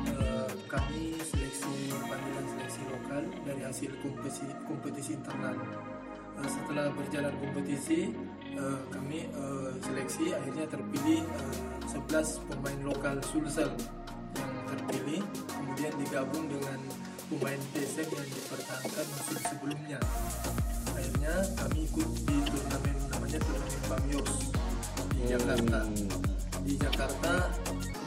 Eh, 0.00 0.48
kami 0.70 1.12
seleksi 1.20 1.92
panggilan 2.08 2.46
seleksi 2.56 2.82
lokal 2.88 3.22
dari 3.44 3.62
hasil 3.68 3.92
kompetisi 4.00 4.46
kompetisi 4.64 5.12
internal 5.12 5.56
setelah 6.46 6.92
berjalan 6.94 7.34
kompetisi 7.40 8.14
eh, 8.54 8.80
kami 8.92 9.26
eh, 9.28 9.70
seleksi 9.82 10.32
akhirnya 10.32 10.66
terpilih 10.70 11.20
eh, 11.26 11.56
11 11.90 12.48
pemain 12.48 12.80
lokal 12.86 13.16
Sulsel 13.26 13.72
yang 14.38 14.52
terpilih 14.70 15.20
kemudian 15.50 15.92
digabung 15.98 16.46
dengan 16.46 16.78
pemain 17.30 17.60
PSM 17.74 18.08
yang 18.10 18.28
dipertahankan 18.30 19.06
musim 19.06 19.38
sebelumnya. 19.46 19.98
Akhirnya 20.90 21.34
kami 21.58 21.86
ikut 21.86 22.08
di 22.26 22.36
turnamen 22.48 22.96
namanya 23.10 23.38
turnamen 23.38 23.82
Bamios 23.86 24.32
di 25.14 25.22
Jakarta. 25.30 25.80
Di 26.60 26.74
Jakarta 26.76 27.32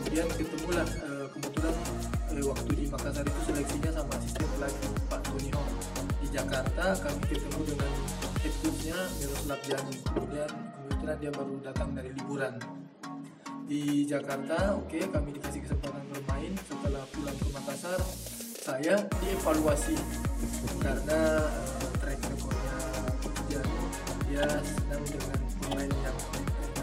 kemudian 0.04 0.28
ketemulah 0.36 0.88
eh, 0.88 1.13
kebetulan 1.64 2.36
eh, 2.36 2.46
waktu 2.52 2.72
di 2.76 2.86
Makassar 2.92 3.24
itu 3.24 3.42
seleksinya 3.48 3.92
sama 3.96 4.12
asisten 4.20 4.48
pelatih 4.58 4.92
Pak 5.08 5.22
Tony 5.24 5.50
Hong. 5.56 5.72
Di 6.20 6.28
Jakarta 6.28 6.86
kami 7.00 7.22
ketemu 7.30 7.62
dengan 7.64 7.92
head 8.44 8.54
coachnya 8.60 8.98
Miroslav 9.22 9.62
Jani 9.64 9.96
kemudian 10.04 10.52
kebetulan 10.52 11.18
dia 11.24 11.32
baru 11.32 11.56
datang 11.64 11.90
dari 11.96 12.10
liburan. 12.12 12.54
Di 13.64 14.04
Jakarta 14.04 14.76
oke 14.76 15.00
kami 15.08 15.30
dikasih 15.40 15.62
kesempatan 15.64 16.04
bermain. 16.12 16.52
Setelah 16.68 17.04
pulang 17.16 17.38
ke 17.40 17.48
Makassar 17.56 18.00
saya 18.60 18.96
dievaluasi. 19.24 19.96
Karena 20.84 21.20
eh, 21.48 21.92
track 22.04 22.20
recordnya 22.28 22.78
Jani 23.48 23.80
dia 24.28 24.48
senang 24.68 25.04
dengan 25.08 25.40
pemain 25.64 25.92
yang 26.04 26.18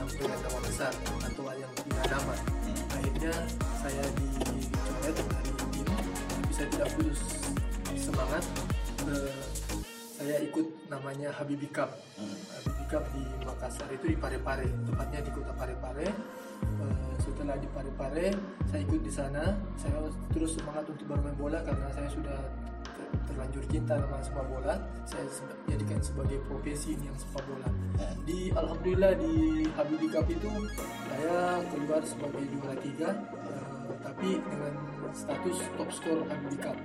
yang 0.01 0.09
nama 0.41 0.59
besar 0.65 0.93
atau 1.21 1.45
yang 1.53 1.73
punya 1.77 2.05
nama 2.09 2.60
akhirnya 2.93 3.35
saya 3.81 4.05
dicoret 4.17 5.17
dari 5.17 5.53
tim 5.73 5.89
saya 6.53 6.67
tidak 6.77 6.89
putus 6.97 7.21
semangat. 7.97 8.45
Eh, 9.09 9.43
saya 10.21 10.37
ikut 10.45 10.67
namanya 10.93 11.33
Habibi 11.33 11.69
Cup. 11.73 11.97
Habibi 12.53 12.85
Cup 12.93 13.05
di 13.17 13.25
Makassar 13.47 13.89
itu 13.89 14.12
di 14.12 14.17
Parepare 14.21 14.69
tepatnya 14.85 15.21
di 15.25 15.31
kota 15.33 15.53
Parepare. 15.57 16.09
Eh, 16.61 17.15
setelah 17.25 17.57
di 17.57 17.69
Parepare 17.73 18.29
saya 18.69 18.81
ikut 18.85 19.00
di 19.00 19.12
sana. 19.12 19.57
Saya 19.81 20.05
terus 20.37 20.61
semangat 20.61 20.85
untuk 20.93 21.09
bermain 21.09 21.37
bola 21.39 21.65
karena 21.65 21.89
saya 21.97 22.09
sudah 22.12 22.39
terlanjur 23.29 23.64
cinta 23.71 23.95
sama 23.99 24.19
sepak 24.21 24.45
bola 24.50 24.75
saya 25.09 25.25
jadikan 25.67 26.00
sebagai 26.05 26.38
profesi 26.47 26.95
ini 26.95 27.09
yang 27.11 27.19
sepak 27.19 27.43
bola. 27.49 27.69
Di 28.25 28.52
alhamdulillah 28.55 29.12
di 29.19 29.67
Habibi 29.75 30.07
Cup 30.12 30.26
itu 30.31 30.50
saya 31.11 31.61
keluar 31.73 32.02
sebagai 32.07 32.43
juara 32.52 32.76
tiga 32.81 33.11
eh, 33.49 33.93
tapi 34.00 34.38
dengan 34.38 34.75
status 35.11 35.59
top 35.76 35.90
skor 35.90 36.19
Habibi 36.31 36.59
Cup. 36.62 36.76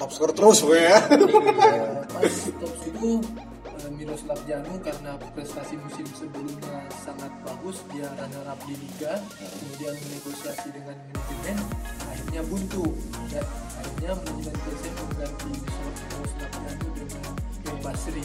Top 0.00 0.10
skor 0.10 0.30
terus 0.32 0.58
gue 0.64 0.80
ya. 0.80 0.98
Eh, 1.12 1.98
pas 2.08 2.34
top 2.62 2.72
itu 2.88 3.10
eh, 3.66 3.90
Miroslav 3.92 4.40
Janu 4.48 4.74
karena 4.80 5.12
prestasi 5.36 5.76
musim 5.76 6.06
sebelumnya 6.16 6.88
sangat 7.04 7.32
bagus 7.44 7.84
dia 7.92 8.08
runner 8.16 8.44
up 8.48 8.60
di 8.64 8.74
liga 8.80 9.20
kemudian 9.36 9.94
menegosiasi 9.94 10.68
dengan 10.72 10.96
manajemen 11.12 11.56
akhirnya 12.36 12.52
buntu. 12.52 12.84
Dan 13.32 13.46
akhirnya 13.80 14.12
manajemen 14.12 14.56
PSM 14.60 14.94
mengganti 15.00 15.52
Miroslav 15.56 16.52
Janu 16.52 16.88
dengan 16.92 17.76
Basri 17.80 18.24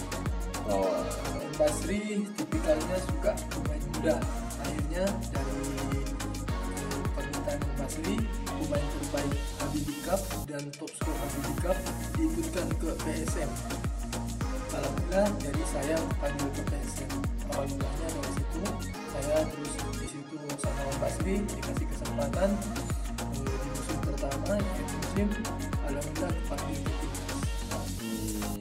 Oh. 0.72 1.04
El 1.42 1.52
Basri 1.58 2.22
tipikalnya 2.38 2.98
suka 3.02 3.34
pemain 3.50 3.84
muda 3.98 4.16
akhirnya 4.62 5.04
dari 5.34 5.64
permintaan 7.18 7.60
Basri 7.82 8.16
pemain 8.46 8.88
terbaik 8.94 9.42
Habibi 9.58 9.96
Cup 10.06 10.22
dan 10.46 10.64
top 10.78 10.92
skor 10.96 11.16
Habibi 11.18 11.54
Cup 11.66 11.78
diikutkan 12.14 12.68
ke 12.78 12.90
PSM 13.04 13.50
Alhamdulillah 14.70 15.28
dari 15.42 15.64
saya 15.66 15.98
panggil 16.22 16.50
ke 16.56 16.62
PSM 16.62 17.12
awal 17.52 17.66
mulanya 17.68 18.08
dari 18.16 18.32
situ 18.38 18.62
saya 19.12 19.38
terus 19.50 19.74
di 19.98 20.08
situ 20.08 20.36
sama 20.62 20.84
Basri 21.02 21.36
dikasih 21.42 21.88
kesempatan 21.90 22.50
eh, 23.34 23.56
di 23.66 23.71
pertama 24.22 24.54
di 24.54 24.84
musim 24.86 25.28
Alhamdulillah 25.90 26.30
timnas 26.46 26.62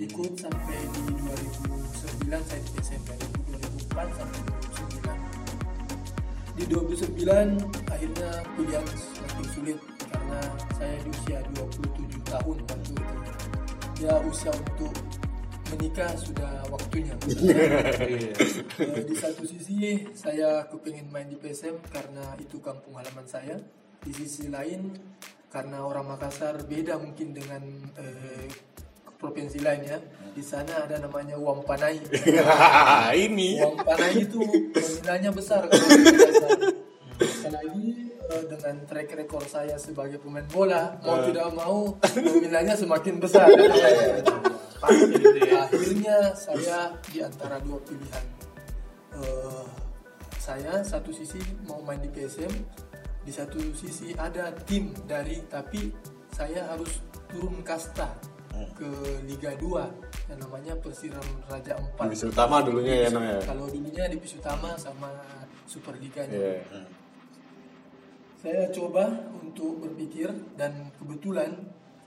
ikut 0.01 0.33
sampai 0.41 0.81
di 0.89 1.01
2009 2.25 2.49
saya 2.49 2.61
di 2.65 2.81
dari 3.05 3.27
2004 3.93 4.17
sampai 4.17 4.41
2009 6.57 6.57
di 6.57 6.65
2009 6.65 7.93
akhirnya 7.93 8.31
pilihan 8.57 8.87
semakin 8.89 9.47
sulit 9.53 9.79
karena 10.09 10.41
saya 10.81 10.97
di 11.05 11.09
usia 11.13 11.39
27 11.53 12.25
tahun 12.25 12.57
waktu 12.65 12.93
itu. 12.97 13.17
Ya 14.01 14.17
usia 14.25 14.53
untuk 14.57 14.97
menikah 15.77 16.13
sudah 16.17 16.65
waktunya. 16.73 17.13
Eh, 18.81 19.05
di 19.05 19.13
satu 19.13 19.45
sisi 19.45 20.09
saya 20.17 20.65
kepingin 20.73 21.13
main 21.13 21.29
di 21.29 21.37
PSM 21.37 21.85
karena 21.93 22.33
itu 22.41 22.57
kampung 22.65 22.97
halaman 22.97 23.29
saya. 23.29 23.61
Di 24.01 24.09
sisi 24.17 24.49
lain 24.49 24.97
karena 25.51 25.83
orang 25.83 26.07
Makassar 26.15 26.63
beda 26.65 26.97
mungkin 26.97 27.35
dengan 27.35 27.63
eh, 27.99 28.47
provinsi 29.19 29.59
lain 29.61 29.83
ya. 29.85 29.99
Di 30.31 30.41
sana 30.47 30.87
ada 30.87 30.97
namanya 31.03 31.35
uang 31.37 31.67
panai. 31.67 32.01
Ini. 33.29 33.61
uang 33.61 33.77
panai 33.83 34.25
itu 34.25 34.41
nominalnya 34.73 35.31
besar. 35.35 35.67
Kalau 37.21 37.61
apalagi 37.61 38.15
eh, 38.17 38.45
dengan 38.49 38.77
track 38.87 39.09
record 39.19 39.47
saya 39.51 39.77
sebagai 39.77 40.23
pemain 40.23 40.47
bola 40.49 40.97
mau 41.05 41.19
tidak 41.27 41.49
mau 41.53 41.77
nominalnya 41.99 42.79
semakin 42.79 43.21
besar. 43.21 43.51
Akhirnya 44.81 46.33
saya 46.33 46.97
di 47.13 47.21
antara 47.21 47.61
dua 47.61 47.77
pilihan 47.85 48.41
Eh, 49.11 49.67
saya 50.39 50.81
satu 50.87 51.11
sisi 51.11 51.43
mau 51.67 51.83
main 51.83 51.99
di 51.99 52.09
PSM 52.09 52.53
di 53.21 53.33
satu 53.33 53.61
sisi 53.77 54.17
ada 54.17 54.51
tim 54.65 54.91
dari 55.05 55.45
tapi 55.47 55.93
saya 56.33 56.67
harus 56.73 57.01
turun 57.29 57.61
kasta 57.61 58.09
ke 58.77 58.91
Liga 59.25 59.55
2 59.57 60.33
yang 60.33 60.39
namanya 60.41 60.75
Persiram 60.77 61.25
Raja 61.49 61.77
4 61.77 61.97
Divisi 62.07 62.27
utama 62.29 62.61
dulunya 62.61 63.07
ya 63.07 63.09
namanya. 63.09 63.41
kalau 63.45 63.65
dulunya 63.69 64.05
divisi 64.09 64.37
utama 64.37 64.77
sama 64.77 65.09
Superliganya 65.65 66.35
Iya. 66.35 66.83
saya 68.41 68.63
coba 68.73 69.05
untuk 69.37 69.85
berpikir 69.85 70.33
dan 70.57 70.93
kebetulan 70.97 71.57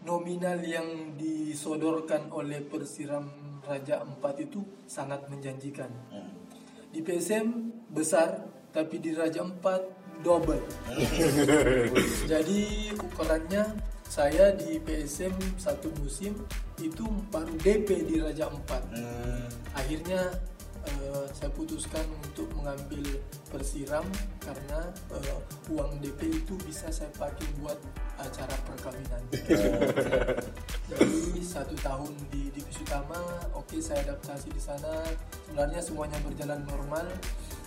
nominal 0.04 0.60
yang 0.62 1.16
disodorkan 1.16 2.28
oleh 2.30 2.60
Persiram 2.66 3.30
Raja 3.64 4.04
4 4.04 4.20
itu 4.44 4.60
sangat 4.84 5.24
menjanjikan. 5.32 5.88
Di 6.92 7.00
PSM 7.00 7.72
besar, 7.88 8.44
tapi 8.76 9.00
di 9.00 9.16
Raja 9.16 9.40
4 9.40 10.03
double. 10.22 10.62
Jadi 12.32 12.60
ukurannya 12.94 13.64
saya 14.06 14.54
di 14.54 14.78
PSM 14.78 15.34
satu 15.58 15.90
musim 15.98 16.38
itu 16.78 17.02
baru 17.34 17.54
DP 17.58 18.06
di 18.06 18.22
Raja 18.22 18.46
4 18.46 18.94
Hmm. 18.94 19.50
akhirnya 19.74 20.22
eh, 20.86 21.26
saya 21.34 21.50
putuskan 21.50 22.06
untuk 22.22 22.46
mengambil 22.54 23.02
persiram 23.50 24.06
karena 24.38 24.86
eh, 25.18 25.38
uang 25.74 25.98
DP 25.98 26.46
itu 26.46 26.54
bisa 26.62 26.94
saya 26.94 27.10
pakai 27.18 27.48
buat 27.58 27.80
acara 28.22 28.54
perkawinan. 28.70 29.24
Jadi 30.94 31.42
satu 31.42 31.74
tahun 31.82 32.14
di 32.30 32.54
divisi 32.54 32.86
utama, 32.86 33.18
oke 33.58 33.82
saya 33.82 34.06
adaptasi 34.06 34.54
di 34.54 34.62
sana. 34.62 34.94
Sebenarnya 35.50 35.82
semuanya 35.82 36.20
berjalan 36.22 36.62
normal, 36.70 37.06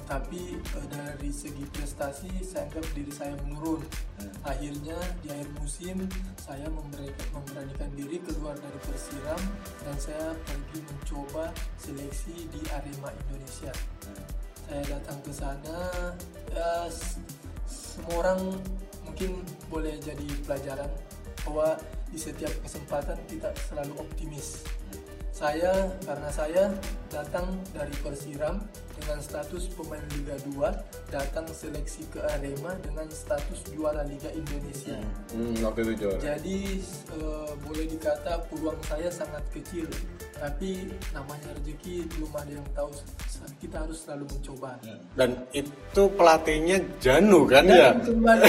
tapi 0.06 0.54
eh, 0.54 0.86
dari 0.86 1.30
segi 1.34 1.66
prestasi 1.75 2.30
saya 2.46 2.70
anggap 2.70 2.86
diri 2.94 3.12
saya 3.12 3.34
menurun. 3.42 3.82
Akhirnya 4.46 4.96
di 5.20 5.34
akhir 5.34 5.50
musim 5.58 6.06
saya 6.38 6.70
memberanikan 7.34 7.90
diri 7.98 8.22
keluar 8.22 8.54
dari 8.54 8.78
Persiram 8.86 9.42
dan 9.82 9.96
saya 9.98 10.32
pergi 10.46 10.78
mencoba 10.86 11.50
seleksi 11.76 12.46
di 12.54 12.62
Arema 12.70 13.10
Indonesia. 13.26 13.75
Saya 14.66 14.82
datang 14.86 15.18
ke 15.22 15.30
sana, 15.34 15.78
ya, 16.50 16.90
semua 17.66 18.14
orang 18.22 18.40
mungkin 19.06 19.42
boleh 19.70 19.94
jadi 20.02 20.26
pelajaran 20.42 20.90
bahwa 21.46 21.78
di 22.10 22.18
setiap 22.18 22.50
kesempatan 22.62 23.18
kita 23.30 23.50
selalu 23.70 23.94
optimis. 24.02 24.66
Saya 25.37 25.93
karena 26.09 26.33
saya 26.33 26.64
datang 27.12 27.61
dari 27.76 27.93
Persiram 28.00 28.57
dengan 28.97 29.21
status 29.21 29.69
pemain 29.76 30.00
Liga 30.16 30.33
2, 30.49 31.12
datang 31.12 31.45
seleksi 31.52 32.09
ke 32.09 32.25
Arema 32.25 32.73
dengan 32.81 33.05
status 33.12 33.69
juara 33.69 34.00
Liga 34.09 34.33
Indonesia. 34.33 34.97
Hmm, 35.37 35.61
waktu 35.61 35.93
itu 35.93 36.09
juara. 36.09 36.21
Jadi 36.25 36.81
eh, 37.21 37.52
boleh 37.69 37.85
dikata 37.85 38.49
peluang 38.49 38.81
saya 38.88 39.12
sangat 39.12 39.45
kecil, 39.52 39.85
tapi 40.40 40.88
namanya 41.12 41.52
rezeki 41.61 42.09
belum 42.16 42.33
ada 42.33 42.52
yang 42.57 42.69
tahu. 42.73 42.97
Kita 43.61 43.85
harus 43.85 44.09
selalu 44.09 44.33
mencoba. 44.33 44.81
Dan 45.21 45.37
itu 45.52 46.02
pelatihnya 46.16 46.81
Janu 46.97 47.45
kan 47.45 47.69
ya? 47.69 47.93
Dan 47.93 48.09
kembali 48.09 48.49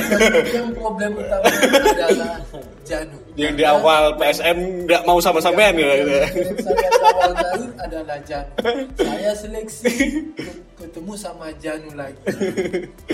yang 0.56 0.72
problem 0.72 1.12
utama 1.20 1.52
adalah 1.52 2.40
Janu. 2.88 3.18
Yang 3.36 3.54
di 3.54 3.64
awal 3.64 4.04
PSM 4.16 4.58
nggak 4.84 5.04
mau 5.04 5.20
sama 5.20 5.38
sampean 5.38 5.76
ya? 5.76 5.92
gitu. 5.94 6.10
Yang 6.10 6.58
saya 6.64 6.90
awal 7.06 7.32
Garut 7.34 7.72
adalah 7.78 8.18
Janu. 8.22 8.54
Saya 8.96 9.32
seleksi 9.34 9.92
ke- 10.34 10.56
ketemu 10.78 11.14
sama 11.14 11.52
Janu 11.54 11.92
lagi. 11.94 12.18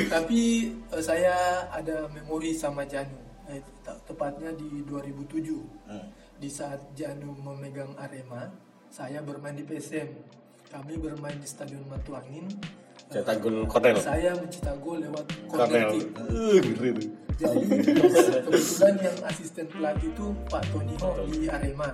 Tapi 0.08 0.42
eh, 0.88 1.02
saya 1.02 1.36
ada 1.68 2.06
memori 2.08 2.54
sama 2.54 2.86
Janu. 2.86 3.18
Eh, 3.46 3.60
te- 3.82 4.00
tepatnya 4.06 4.54
di 4.54 4.86
2007. 4.86 5.58
Di 6.36 6.48
saat 6.48 6.94
Janu 6.94 7.34
memegang 7.36 7.96
Arema, 7.96 8.48
saya 8.88 9.20
bermain 9.20 9.54
di 9.54 9.64
PSM. 9.64 10.08
Kami 10.68 10.96
bermain 10.96 11.36
di 11.36 11.46
Stadion 11.46 11.82
Matuangin. 11.86 12.46
Cetak 13.06 13.40
gol 13.40 13.64
Cornell. 13.66 13.98
Saya 13.98 14.34
mencetak 14.34 14.74
gol 14.80 14.98
lewat 14.98 15.26
corner 15.46 15.86
Cornel. 15.86 15.90
kick. 15.94 16.08
Uh. 16.18 16.62
Jadi 17.40 17.60
kebetulan 18.46 18.96
yang 19.02 19.18
asisten 19.26 19.66
pelatih 19.70 20.10
itu 20.14 20.26
Pak 20.50 20.64
Tony 20.70 20.96
Ho 21.02 21.18
di 21.30 21.50
Arema. 21.50 21.90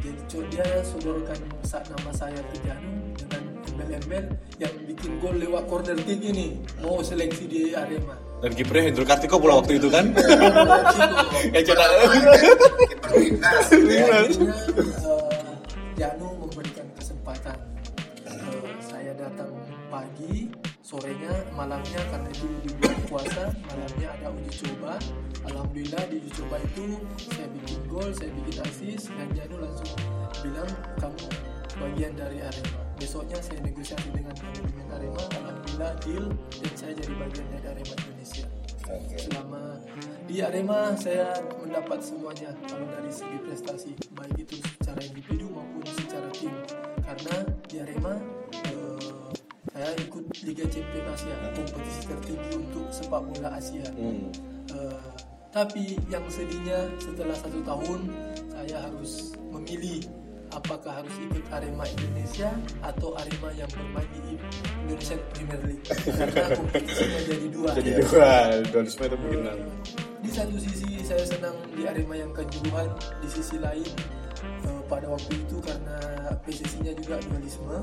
Jadi 0.00 0.48
dia 0.48 0.66
sodorkan 0.82 1.38
saat 1.62 1.86
nama 1.92 2.10
saya 2.14 2.40
ke 2.50 2.56
Janu 2.64 2.92
dengan 3.14 3.42
embel-embel 3.68 4.24
yang 4.58 4.74
bikin 4.88 5.20
gol 5.20 5.36
lewat 5.36 5.68
corner 5.68 5.98
kick 6.02 6.20
ini 6.24 6.58
mau 6.80 6.98
seleksi 7.04 7.44
di 7.46 7.60
Arema. 7.76 8.16
Dan 8.38 8.54
kipernya 8.54 8.94
Hendro 8.94 9.02
Kartiko 9.02 9.42
pula 9.42 9.58
waktu 9.58 9.82
itu 9.82 9.90
kan? 9.90 10.14
Akhirnya 13.48 14.18
eh, 14.22 14.30
Janu 15.98 16.28
memberikan 16.46 16.86
kesempatan. 16.94 17.58
Eh, 18.30 18.78
saya 18.78 19.12
datang 19.18 19.50
pagi, 19.90 20.46
sorenya, 20.88 21.28
malamnya 21.52 22.00
karena 22.08 22.32
itu 22.32 22.48
di 22.64 22.72
bulan 22.80 23.00
puasa, 23.12 23.52
malamnya 23.68 24.08
ada 24.08 24.32
uji 24.32 24.64
coba. 24.64 24.96
Alhamdulillah 25.44 26.02
di 26.08 26.16
uji 26.16 26.30
coba 26.40 26.56
itu 26.64 26.96
saya 27.28 27.46
bikin 27.52 27.80
gol, 27.92 28.08
saya 28.16 28.32
bikin 28.32 28.56
asis, 28.64 29.12
dan 29.12 29.28
Janu 29.36 29.60
langsung 29.60 29.92
bilang 30.40 30.70
kamu 30.96 31.28
bagian 31.76 32.12
dari 32.16 32.40
Arema. 32.40 32.80
Besoknya 32.96 33.36
saya 33.44 33.60
negosiasi 33.60 34.08
dengan 34.16 34.32
manajemen 34.32 34.88
Arema, 34.88 35.22
alhamdulillah 35.36 35.92
deal 36.00 36.26
dan 36.56 36.72
saya 36.72 36.92
jadi 36.96 37.12
bagian 37.20 37.46
dari 37.52 37.66
Arema 37.68 37.94
Indonesia. 38.08 38.46
Selama 39.20 39.60
di 40.24 40.40
Arema 40.40 40.96
saya 40.96 41.36
mendapat 41.60 42.00
semuanya 42.00 42.56
kalau 42.64 42.88
dari 42.88 43.12
segi 43.12 43.36
prestasi 43.44 43.92
baik 44.16 44.48
itu 44.48 44.56
secara 44.64 45.04
individu 45.04 45.52
maupun 45.52 45.84
secara 45.92 46.32
tim 46.32 46.56
karena 47.04 47.36
di 47.68 47.76
Arema 47.84 48.16
eh, 48.64 49.27
saya 49.78 49.94
ikut 50.02 50.24
Liga 50.42 50.66
Champions 50.66 51.06
Asia 51.14 51.34
kompetisi 51.54 52.00
tertinggi 52.10 52.50
untuk 52.58 52.90
sepak 52.90 53.22
bola 53.30 53.48
Asia. 53.54 53.86
Hmm. 53.94 54.26
Eh, 54.74 55.06
tapi 55.54 55.94
yang 56.10 56.26
sedihnya 56.26 56.90
setelah 56.98 57.38
satu 57.38 57.62
tahun 57.62 58.10
saya 58.50 58.90
harus 58.90 59.38
memilih 59.54 60.02
apakah 60.50 60.98
harus 60.98 61.14
ikut 61.30 61.46
Arema 61.54 61.86
Indonesia 61.94 62.50
atau 62.82 63.14
Arema 63.22 63.54
yang 63.54 63.70
bermain 63.70 64.10
di 64.18 64.34
Indonesian 64.82 65.22
Premier 65.30 65.62
League 65.62 65.86
karena 65.86 66.46
kompetisinya 66.58 67.20
jadi 67.22 67.46
dua. 67.54 67.70
Jadi 67.78 67.90
dua, 68.02 68.30
dualisme 68.74 69.02
itu 69.06 69.16
bikin 69.22 69.40
Eh, 69.46 69.58
di 70.26 70.30
satu 70.34 70.56
sisi 70.58 71.06
saya 71.06 71.22
senang 71.22 71.54
di 71.70 71.86
Arema 71.86 72.18
yang 72.18 72.34
kejuruhan, 72.34 72.90
di 73.22 73.28
sisi 73.30 73.62
lain 73.62 73.86
eh, 74.42 74.82
pada 74.90 75.06
waktu 75.06 75.38
itu 75.38 75.62
karena 75.62 75.98
PSSI-nya 76.42 76.98
juga 76.98 77.22
dualisme, 77.30 77.78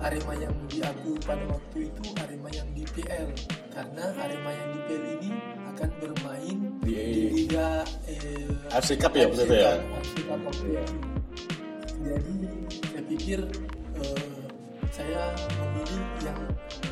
Arema 0.00 0.32
yang 0.40 0.54
diakui 0.72 1.16
pada 1.20 1.44
waktu 1.44 1.92
itu 1.92 2.04
Arema 2.16 2.48
yang 2.56 2.68
di 2.72 2.84
PL 2.88 3.28
karena 3.70 4.04
Arema 4.16 4.50
yang 4.50 4.68
di 4.72 4.80
PL 4.88 5.04
ini 5.20 5.30
akan 5.76 5.90
bermain 6.00 6.58
Di- 6.80 6.96
di, 6.96 7.22
Liga 7.36 7.84
eh, 8.08 8.72
AFC 8.72 8.96
Cup 8.96 9.12
ya, 9.12 9.28
maksudnya 9.28 9.60
ya? 9.60 9.74
Jadi 12.00 12.34
saya 12.88 13.02
pikir 13.04 13.38
eh, 14.00 14.40
saya 14.88 15.22
memilih 15.60 16.02
yang 16.24 16.40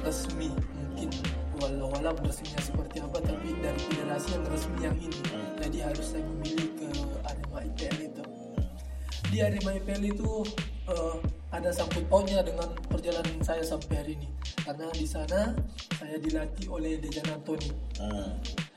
resmi. 0.05 0.53
Mungkin 0.77 1.09
walau-walau 1.59 2.15
resminya 2.23 2.61
seperti 2.61 3.01
apa 3.03 3.19
tapi 3.25 3.57
dari 3.65 3.81
federasi 3.89 4.29
yang 4.37 4.45
resmi 4.53 4.79
yang 4.85 4.97
ini. 5.01 5.21
Jadi 5.59 5.79
harus 5.81 6.07
saya 6.13 6.25
memilih 6.29 6.69
ke 6.77 6.89
Arema 7.25 7.59
IPL 7.65 7.99
itu. 8.05 8.25
Di 9.33 9.39
Arema 9.41 9.71
IPL 9.81 10.03
itu 10.13 10.31
eh, 10.93 11.17
ada 11.51 11.71
sangkut 11.71 12.05
pautnya 12.07 12.41
dengan 12.41 12.69
perjalanan 12.85 13.41
saya 13.41 13.63
sampai 13.63 13.95
hari 13.97 14.13
ini 14.15 14.29
karena 14.61 14.85
di 14.91 15.05
sana 15.05 15.57
saya 15.95 16.17
dilatih 16.17 16.69
oleh 16.69 16.97
Dejan 16.99 17.25
Antoni 17.31 17.71
Hmm. 17.97 18.37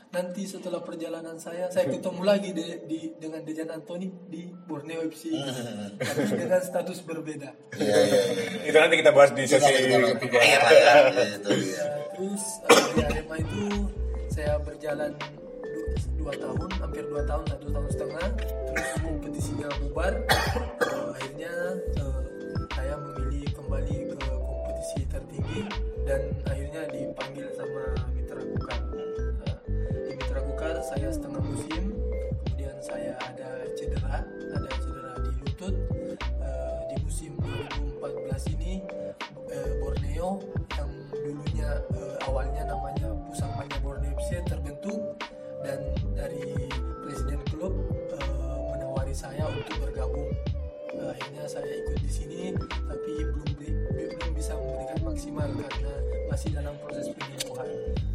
nanti 0.10 0.44
setelah 0.44 0.80
perjalanan 0.80 1.36
saya 1.36 1.68
saya 1.68 1.88
ketemu 1.88 2.22
lagi 2.22 2.50
de- 2.52 2.84
di 2.86 3.00
dengan 3.16 3.40
Dejan 3.42 3.70
Antoni 3.70 4.08
di 4.26 4.48
Borneo 4.62 5.04
FC 5.06 5.36
tapi 5.98 6.32
dengan 6.34 6.60
status 6.60 7.00
berbeda 7.02 7.52
Iya, 7.74 7.96
iya, 7.98 8.20
iya. 8.30 8.60
Itu 8.66 8.78
nanti 8.78 8.96
kita 8.98 9.12
bahas 9.12 9.32
di 9.32 9.44
sesi 9.46 9.72
Kalau 9.86 10.10
ketiga. 10.16 10.38
air 10.38 10.60
lah 10.60 10.72
ya. 10.74 10.94
Itu 11.34 11.50
dia. 11.54 11.72
Ya, 11.72 11.86
terus 12.10 12.44
eh, 12.62 12.84
di 12.90 13.02
Arema 13.04 13.36
itu 13.38 13.62
saya 14.28 14.54
berjalan 14.58 15.12
du- 15.16 15.88
dua 16.18 16.34
tahun, 16.36 16.70
hampir 16.78 17.04
dua 17.06 17.24
tahun, 17.26 17.44
satu 17.48 17.68
tahun 17.70 17.88
setengah. 17.90 18.28
Terus 18.38 18.90
kompetisinya 19.02 19.70
bubar. 19.80 20.14
Eh, 20.14 21.08
akhirnya 21.10 21.54
eh, 21.96 22.20
tertinggi 25.32 25.63
dan 26.04 26.22
akhirnya 26.44 26.84
dipanggil 26.91 27.48
sama 27.56 27.96
Mitra 28.12 28.44
Kukar. 28.44 28.80
Eh, 29.00 30.12
di 30.12 30.13
Mitra 30.20 30.41
Kukar 30.44 30.76
saya 30.84 31.08
setengah 31.08 31.39
musim, 31.39 31.96
kemudian 32.44 32.76
saya 32.84 33.15
ada 33.24 33.63
cedera, 33.80 34.28
ada 34.28 34.70
cedera 34.76 35.12
di 35.24 35.32
lutut. 35.39 35.76
Eh, 36.44 36.80
di 36.91 36.96
musim 37.08 37.32
2014 38.04 38.52
ini 38.60 38.84
eh, 39.56 39.72
Borneo 39.80 40.44
yang 40.76 40.91
dulunya 41.15 41.70
awalnya 42.28 42.67
namanya 42.67 43.08
Pusat 43.32 43.50
Mania 43.56 43.80
Borneo 43.80 44.12
FC 44.20 44.44
terbentuk 44.44 45.00
dan 45.63 45.80
dari 46.12 46.67
presiden 47.08 47.39
klub 47.48 47.72
menawari 48.76 49.15
saya 49.15 49.48
untuk 49.48 49.80
bergabung 49.80 50.28
akhirnya 50.91 51.48
saya 51.48 51.72
ikut 51.72 52.01
maksimal 55.32 55.63
karena 55.63 55.94
masih 56.28 56.50
dalam 56.52 56.76
proses 56.84 57.08
penyembuhan. 57.15 57.67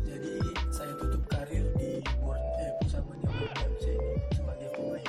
Jadi 0.05 0.33
saya 0.69 0.93
tutup 1.01 1.23
karir 1.33 1.65
di 1.81 1.91
Born 2.21 2.41
eh 2.61 2.71
Pusabanya 2.85 3.29
Borneo 3.33 3.65
FC 3.73 3.85
ini 3.89 4.15
sebagai 4.37 4.69
pemain. 4.77 5.05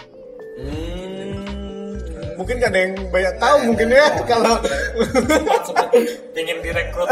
Mungkin 2.40 2.56
gak 2.64 2.72
ada 2.72 2.80
yang 2.80 2.94
banyak 3.12 3.36
tahu 3.42 3.58
mungkin 3.74 3.88
ya 3.92 4.08
kalau 4.32 4.56
ingin 6.38 6.58
direkrut 6.64 7.10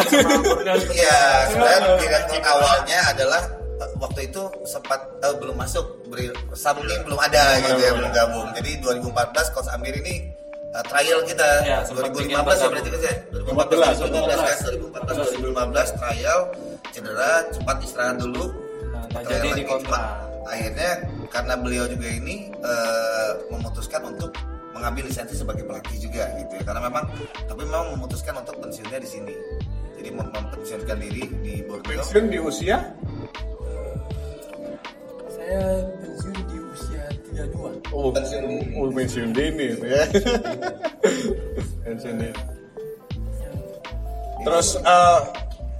Iya, 0.95 1.19
sebenarnya 1.51 1.79
direktur 1.99 2.41
awalnya 2.45 2.99
adalah 3.11 3.41
eh, 3.81 3.89
waktu 3.99 4.31
itu 4.31 4.43
sempat 4.63 5.01
eh, 5.25 5.35
belum 5.41 5.59
masuk, 5.59 6.07
beri, 6.07 6.31
Samling 6.55 7.03
belum 7.03 7.19
ada 7.19 7.59
gitu 7.59 7.81
ya, 7.83 7.91
belum 7.99 8.11
gabung. 8.15 8.47
Jadi 8.55 8.79
2014 8.79 9.51
Coach 9.51 9.69
Amir 9.75 9.97
ini 9.99 10.34
eh, 10.75 10.83
trial 10.91 11.19
kita. 11.23 11.49
Ya, 11.63 11.77
sempat 11.87 12.11
2015 12.11 12.19
ingin 12.19 12.35
ya 12.35 12.41
berarti 12.43 12.89
kan 12.91 13.01
ya? 13.01 13.15
2014, 13.31 13.95
2014, 14.03 14.03
2014 14.03 14.43
kan 14.43 14.57
2014 14.99 15.95
2015 15.95 15.99
trial 15.99 16.39
cedera 16.91 17.31
cepat 17.51 17.77
istirahat 17.83 18.17
dulu. 18.19 18.45
Nah, 18.91 19.23
jadi 19.23 19.49
lagi, 19.51 19.59
di 19.59 19.63
kontrak. 19.63 20.03
cepat. 20.03 20.45
Akhirnya 20.45 20.91
karena 21.33 21.53
beliau 21.57 21.85
juga 21.89 22.07
ini 22.11 22.35
eh, 22.51 23.31
memutuskan 23.49 24.01
untuk 24.05 24.31
mengambil 24.75 25.07
lisensi 25.07 25.39
sebagai 25.39 25.63
pelatih 25.63 25.97
juga 26.03 26.27
gitu 26.35 26.51
ya. 26.59 26.63
Karena 26.67 26.81
memang 26.91 27.03
tapi 27.47 27.61
memang 27.63 27.95
memutuskan 27.95 28.35
untuk 28.35 28.59
pensiunnya 28.59 28.99
di 28.99 29.09
sini. 29.09 29.35
Jadi 29.95 30.09
mem- 30.11 30.29
mempensiunkan 30.29 30.97
diri 31.01 31.23
di 31.41 31.53
Borneo. 31.65 32.03
pensiun 32.03 32.25
di 32.29 32.37
usia 32.37 32.77
saya 35.45 35.61
32 37.35 37.91
oh, 37.91 38.09
oh 38.79 38.89
pensiun 38.95 39.35
dini 39.35 39.75
itu 39.75 39.85
ya. 39.91 40.03
Pensiun 41.83 42.15
dini. 42.15 42.37
Terus 44.47 44.67
eh, 44.79 45.19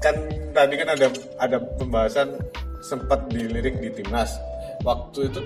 kan 0.03 0.15
tadi 0.51 0.73
kan 0.75 0.89
ada 0.91 1.07
ada 1.39 1.57
pembahasan 1.79 2.35
sempat 2.83 3.23
dilirik 3.31 3.79
di 3.79 3.89
timnas. 3.95 4.35
Waktu 4.83 5.31
itu 5.31 5.41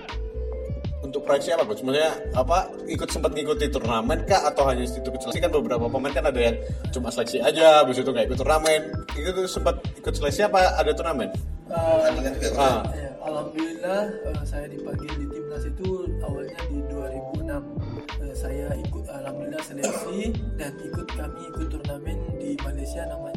untuk 1.09 1.25
proyeksi 1.25 1.49
apa 1.57 1.65
coach? 1.65 1.81
Maksudnya 1.81 2.13
apa 2.37 2.69
ikut 2.85 3.09
sempat 3.09 3.33
ngikuti 3.33 3.65
turnamen 3.73 4.21
kah? 4.29 4.45
Atau 4.45 4.69
hanya 4.69 4.85
itu 4.85 5.01
seleksi 5.01 5.41
kan 5.41 5.49
beberapa 5.49 5.89
pemain 5.89 6.13
kan 6.13 6.29
ada 6.29 6.37
yang 6.39 6.55
cuma 6.93 7.09
seleksi 7.09 7.41
aja 7.41 7.81
habis 7.81 7.97
itu 7.97 8.09
nggak 8.13 8.29
ikut 8.29 8.37
turnamen. 8.37 8.81
Itu 9.17 9.29
tuh 9.33 9.45
sempat 9.49 9.81
ikut 9.97 10.13
seleksi 10.13 10.45
apa 10.45 10.77
ada 10.77 10.91
turnamen? 10.93 11.33
Juga 11.69 12.29
kan? 12.29 12.33
ah. 12.57 12.81
Ya, 12.93 13.11
Alhamdulillah 13.25 14.01
eh, 14.29 14.43
saya 14.45 14.65
dipanggil 14.69 15.11
di 15.17 15.25
timnas 15.29 15.65
itu 15.65 15.89
awalnya 16.25 16.61
di 16.69 16.77
2006 16.89 18.09
Eh, 18.19 18.35
saya 18.37 18.73
ikut 18.77 19.05
alhamdulillah 19.09 19.61
seleksi 19.63 20.33
dan 20.57 20.73
ikut 20.81 21.07
kami 21.13 21.39
ikut 21.49 21.67
turnamen 21.71 22.17
di 22.41 22.57
Malaysia 22.61 23.05
namanya 23.05 23.28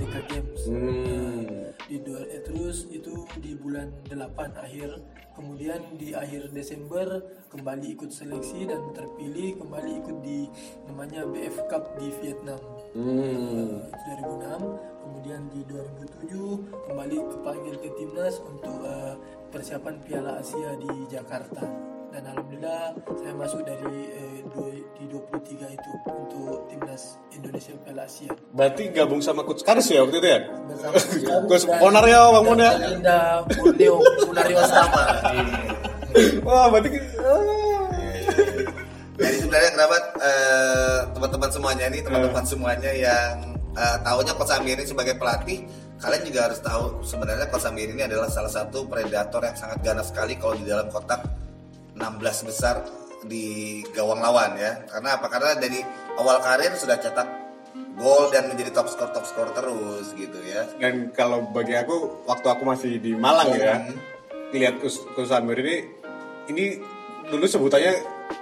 Merdeka 0.00 0.20
Games. 0.32 0.62
Hmm. 0.64 1.76
di 1.90 1.98
dua, 2.00 2.24
eh, 2.32 2.40
terus 2.40 2.88
itu 2.88 3.28
di 3.36 3.52
bulan 3.52 3.92
8 4.08 4.56
akhir. 4.56 4.96
Kemudian 5.36 6.00
di 6.00 6.16
akhir 6.16 6.56
Desember 6.56 7.20
kembali 7.52 8.00
ikut 8.00 8.08
seleksi 8.08 8.64
dan 8.64 8.80
terpilih 8.96 9.60
kembali 9.60 10.00
ikut 10.00 10.16
di 10.24 10.48
namanya 10.88 11.28
BF 11.28 11.68
Cup 11.68 12.00
di 12.00 12.08
Vietnam. 12.24 12.60
Hmm. 12.96 13.84
2006 13.92 15.04
kemudian 15.04 15.42
di 15.52 15.60
2007 15.68 16.88
kembali 16.88 17.16
kepanggil 17.36 17.74
ke 17.76 17.88
timnas 18.00 18.40
untuk 18.40 18.80
eh, 18.80 19.14
persiapan 19.52 20.00
Piala 20.00 20.40
Asia 20.40 20.80
di 20.80 20.92
Jakarta 21.12 21.89
dan 22.10 22.22
alhamdulillah 22.26 22.82
saya 23.14 23.32
masuk 23.34 23.60
dari 23.62 23.96
eh, 24.10 24.38
dua- 24.50 24.84
di 24.98 25.04
23 25.08 25.70
itu 25.72 25.90
untuk 26.06 26.68
timnas 26.68 27.16
Indonesia 27.32 27.72
Piala 27.80 28.04
Asia. 28.04 28.30
Berarti 28.52 28.82
gabung 28.92 29.22
sama 29.22 29.46
coach 29.46 29.62
Karis 29.62 29.88
ya 29.88 30.02
waktu 30.04 30.18
itu 30.18 30.28
ya? 30.28 30.40
Bersama 30.66 30.94
coach 31.48 31.64
Ponario 31.66 32.22
Bang 32.34 32.44
Mun 32.44 32.60
ya? 32.60 32.72
Linda 32.76 33.18
Borneo 33.46 33.96
Munario 34.26 34.60
Sama 34.66 35.02
wah 36.46 36.66
berarti. 36.68 36.90
Jadi 39.20 39.36
sebenarnya 39.36 39.70
kerabat 39.76 40.04
eh, 40.16 40.98
teman-teman 41.12 41.50
semuanya 41.52 41.84
ini 41.92 41.98
teman-teman 42.00 42.44
semuanya 42.44 42.90
yang 42.90 43.32
eh, 43.76 43.96
tahunya 44.00 44.32
Coach 44.34 44.52
Amir 44.56 44.80
ini 44.80 44.88
sebagai 44.88 45.14
pelatih, 45.20 45.68
kalian 46.00 46.22
juga 46.24 46.40
harus 46.48 46.60
tahu 46.64 47.04
sebenarnya 47.04 47.46
Coach 47.52 47.68
Amir 47.68 47.92
ini 47.92 48.00
adalah 48.00 48.32
salah 48.32 48.48
satu 48.48 48.88
predator 48.88 49.44
yang 49.44 49.56
sangat 49.56 49.78
ganas 49.84 50.08
sekali 50.08 50.40
kalau 50.40 50.56
di 50.56 50.64
dalam 50.64 50.88
kotak 50.88 51.20
16 52.00 52.48
besar 52.48 52.82
di 53.22 53.44
gawang 53.92 54.18
lawan 54.18 54.56
ya. 54.56 54.88
Karena 54.88 55.20
apa? 55.20 55.28
Karena 55.28 55.52
dari 55.54 55.84
awal 56.16 56.40
karir 56.40 56.72
sudah 56.72 56.96
cetak 56.96 57.28
gol 57.94 58.32
dan 58.32 58.48
menjadi 58.48 58.72
top 58.72 58.88
skor 58.88 59.12
top 59.12 59.28
skor 59.28 59.48
terus 59.52 60.16
gitu 60.16 60.40
ya. 60.40 60.64
dan 60.80 61.12
kalau 61.12 61.44
bagi 61.44 61.76
aku 61.76 62.24
waktu 62.24 62.48
aku 62.48 62.62
masih 62.64 62.96
di 62.96 63.12
Malang 63.12 63.52
ya 63.52 63.76
lihat 64.50 64.80
Kus 64.80 65.04
Kus 65.12 65.28
Amir 65.28 65.60
ini 65.60 65.84
ini 66.48 66.64
dulu 67.28 67.44
sebutannya 67.44 67.92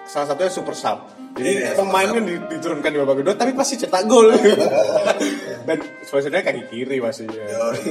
salah 0.06 0.30
satunya 0.30 0.52
super 0.52 0.78
sub 0.78 1.10
jadi 1.34 1.50
Iya, 1.50 1.70
pemainnya 1.74 2.22
di- 2.22 2.44
diturunkan 2.54 2.88
di 2.88 2.98
babak 2.98 3.16
kedua 3.18 3.34
tapi 3.34 3.50
pasti 3.52 3.76
cetak 3.76 4.06
gol 4.06 4.30
dan 5.66 5.78
sebenarnya 6.02 6.44
kaki 6.44 6.62
kiri 6.70 6.96
pasti 6.98 7.24
ya. 7.26 7.44
Yoi, 7.50 7.82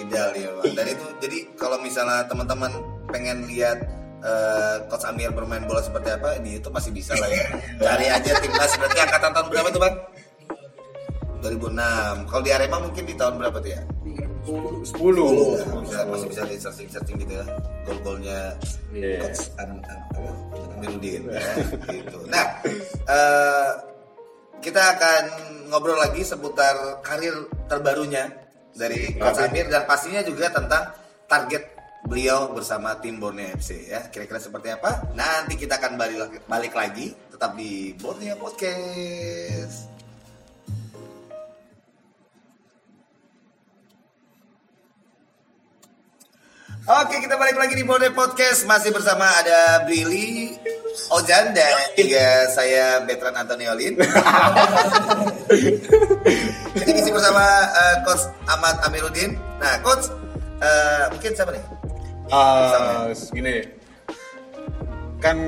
ideal 0.00 0.30
ya. 0.32 0.48
Dan 0.64 0.86
itu 0.88 1.04
jadi 1.18 1.38
kalau 1.54 1.76
misalnya 1.78 2.24
teman-teman 2.24 2.70
pengen 3.10 3.44
lihat 3.44 3.82
eh, 4.24 4.76
Coach 4.88 5.04
Amir 5.04 5.30
bermain 5.36 5.62
bola 5.68 5.84
seperti 5.84 6.08
apa 6.16 6.40
di 6.40 6.56
YouTube 6.56 6.74
masih 6.74 6.90
bisa 6.96 7.12
lah 7.14 7.28
ya. 7.28 7.44
Cari 7.76 8.06
aja 8.08 8.30
timnas 8.40 8.72
berarti 8.80 8.98
angkatan 9.04 9.30
tahun 9.36 9.46
berapa 9.52 9.68
tuh 9.70 9.82
Bang? 9.84 9.94
2006. 11.44 12.30
Kalau 12.32 12.42
di 12.42 12.50
Arema 12.56 12.78
mungkin 12.80 13.04
di 13.04 13.14
tahun 13.14 13.34
berapa 13.36 13.58
tuh 13.60 13.70
ya? 13.70 13.82
10 14.44 14.84
Bisa, 15.84 16.04
masih 16.04 16.26
bisa 16.28 16.42
di 16.44 16.56
searching 16.60 16.88
searching 16.88 17.16
gitu 17.20 17.32
ya. 17.40 17.44
Gol-golnya 17.84 18.40
Iya. 18.92 19.20
Coach 19.28 19.42
An, 19.60 19.70
An, 19.84 19.98
apa? 20.14 20.30
Ya, 21.32 21.52
gitu. 21.90 22.18
Nah, 22.28 22.44
eh, 23.08 23.70
kita 24.60 24.82
akan 24.96 25.22
ngobrol 25.72 25.96
lagi 25.96 26.20
seputar 26.24 27.00
karir 27.00 27.32
terbarunya 27.68 28.28
dari 28.76 29.16
Coach 29.16 29.40
Amir 29.40 29.68
dan 29.72 29.84
pastinya 29.88 30.20
juga 30.20 30.52
tentang 30.52 30.92
target 31.24 31.73
beliau 32.04 32.52
bersama 32.52 33.00
tim 33.00 33.16
Borneo 33.16 33.56
FC 33.56 33.88
ya. 33.88 34.12
Kira-kira 34.12 34.36
seperti 34.36 34.76
apa? 34.76 35.08
Nanti 35.16 35.56
kita 35.56 35.80
akan 35.80 35.96
balik 35.96 36.44
balik 36.44 36.76
lagi 36.76 37.16
tetap 37.32 37.56
di 37.56 37.96
Borneo 37.96 38.36
Podcast. 38.36 39.88
Oke, 46.84 47.16
kita 47.16 47.40
balik 47.40 47.56
lagi 47.56 47.80
di 47.80 47.84
Borneo 47.88 48.12
Podcast 48.12 48.68
masih 48.68 48.92
bersama 48.92 49.24
ada 49.40 49.88
Billy, 49.88 50.52
Ojan 51.16 51.56
dan 51.56 51.72
juga 51.96 52.44
saya 52.52 53.00
Betran 53.08 53.32
Antoniolin. 53.32 53.96
Kita 56.76 57.08
bersama 57.08 57.44
eh, 57.72 57.96
Coach 58.04 58.28
Ahmad 58.44 58.76
Amiruddin. 58.84 59.32
Nah, 59.56 59.80
Coach 59.80 60.12
eh, 60.60 61.08
mungkin 61.08 61.32
siapa 61.32 61.56
nih? 61.56 61.73
Ah, 62.34 63.14
gini 63.30 63.62
kan 65.22 65.38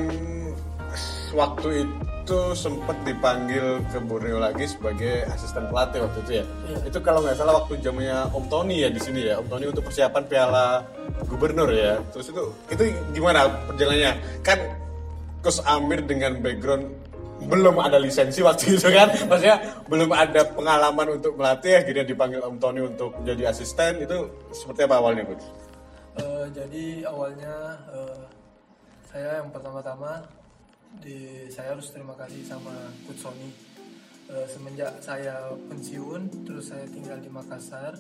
waktu 1.34 1.82
itu 1.82 2.38
sempat 2.54 2.94
dipanggil 3.02 3.82
ke 3.90 3.98
Borneo 4.06 4.38
lagi 4.38 4.70
sebagai 4.70 5.26
asisten 5.34 5.66
pelatih 5.66 6.06
waktu 6.06 6.18
itu 6.22 6.32
ya. 6.38 6.44
Itu 6.86 7.02
kalau 7.02 7.26
nggak 7.26 7.42
salah 7.42 7.58
waktu 7.58 7.82
zamannya 7.82 8.30
Om 8.30 8.46
Tony 8.46 8.86
ya 8.86 8.88
di 8.94 9.02
sini 9.02 9.26
ya. 9.26 9.42
Om 9.42 9.50
Tony 9.50 9.66
untuk 9.66 9.82
persiapan 9.82 10.30
Piala 10.30 10.86
Gubernur 11.26 11.74
ya. 11.74 11.98
Terus 12.14 12.30
itu 12.30 12.54
itu 12.70 12.82
gimana 13.18 13.50
perjalanannya? 13.66 14.12
Kan 14.46 14.58
Coach 15.42 15.66
Amir 15.66 16.06
dengan 16.06 16.38
background 16.38 16.86
belum 17.50 17.82
ada 17.82 17.98
lisensi 17.98 18.40
waktu 18.46 18.78
itu 18.78 18.88
kan 18.96 19.10
maksudnya 19.26 19.58
belum 19.90 20.08
ada 20.14 20.40
pengalaman 20.54 21.20
untuk 21.20 21.34
melatih 21.34 21.82
akhirnya 21.82 22.06
dipanggil 22.06 22.40
Om 22.46 22.56
Tony 22.62 22.80
untuk 22.86 23.10
jadi 23.26 23.50
asisten 23.50 24.06
itu 24.06 24.30
seperti 24.54 24.86
apa 24.86 25.02
awalnya 25.02 25.26
coach? 25.26 25.65
Eh, 26.16 26.46
jadi 26.56 27.04
awalnya 27.04 27.76
eh, 27.92 28.24
saya 29.12 29.44
yang 29.44 29.52
pertama-tama 29.52 30.24
di 31.02 31.44
saya 31.52 31.76
harus 31.76 31.92
terima 31.92 32.16
kasih 32.16 32.42
sama 32.46 32.72
Coach 33.04 33.22
Sony 33.22 33.50
Eh, 34.26 34.42
semenjak 34.50 34.90
saya 34.98 35.54
pensiun 35.70 36.26
terus 36.42 36.74
saya 36.74 36.82
tinggal 36.90 37.14
di 37.22 37.30
Makassar 37.30 37.94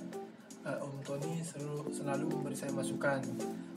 eh, 0.66 0.78
Om 0.82 0.98
Tony 1.06 1.38
selalu, 1.38 1.86
selalu 1.94 2.26
memberi 2.34 2.56
saya 2.58 2.74
masukan 2.74 3.22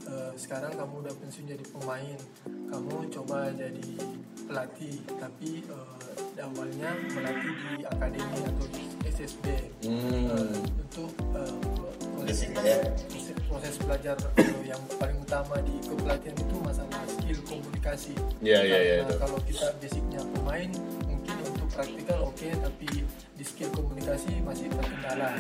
Eh, 0.10 0.34
sekarang 0.34 0.74
kamu 0.74 1.06
udah 1.06 1.14
pensiun 1.22 1.46
jadi 1.46 1.66
pemain 1.70 2.18
kamu 2.74 2.96
coba 3.14 3.54
jadi 3.54 3.90
pelatih 4.50 4.98
tapi 5.22 5.62
eh, 5.62 6.42
awalnya 6.42 6.90
melatih 7.14 7.54
di 7.54 7.86
akademi 7.86 8.40
atau 8.42 8.66
di 8.74 8.84
SSB 9.06 9.46
Hmm. 9.86 10.34
Eh, 10.34 10.58
untuk 10.82 11.12
eh, 11.38 12.34
ya. 12.66 12.82
Proses, 13.50 13.76
belajar 13.82 14.16
eh, 14.38 14.62
yang 14.70 14.80
paling 15.02 15.18
utama 15.20 15.58
di 15.66 15.76
kepelatihan 15.82 16.38
itu 16.38 16.56
masalah 16.62 17.02
skill 17.10 17.40
komunikasi. 17.50 18.14
Iya, 18.40 18.60
iya, 18.62 18.80
iya, 18.80 18.96
itu. 19.04 19.16
Kalau 19.18 19.40
kita 19.44 19.68
basicnya 19.82 20.22
pemain, 20.38 20.70
mungkin 21.10 21.36
untuk 21.50 21.68
praktikal 21.74 22.20
oke, 22.30 22.48
tapi 22.48 22.90
di 23.10 23.44
skill 23.44 23.70
komunikasi 23.74 24.40
masih 24.46 24.70
terkendala. 24.70 25.36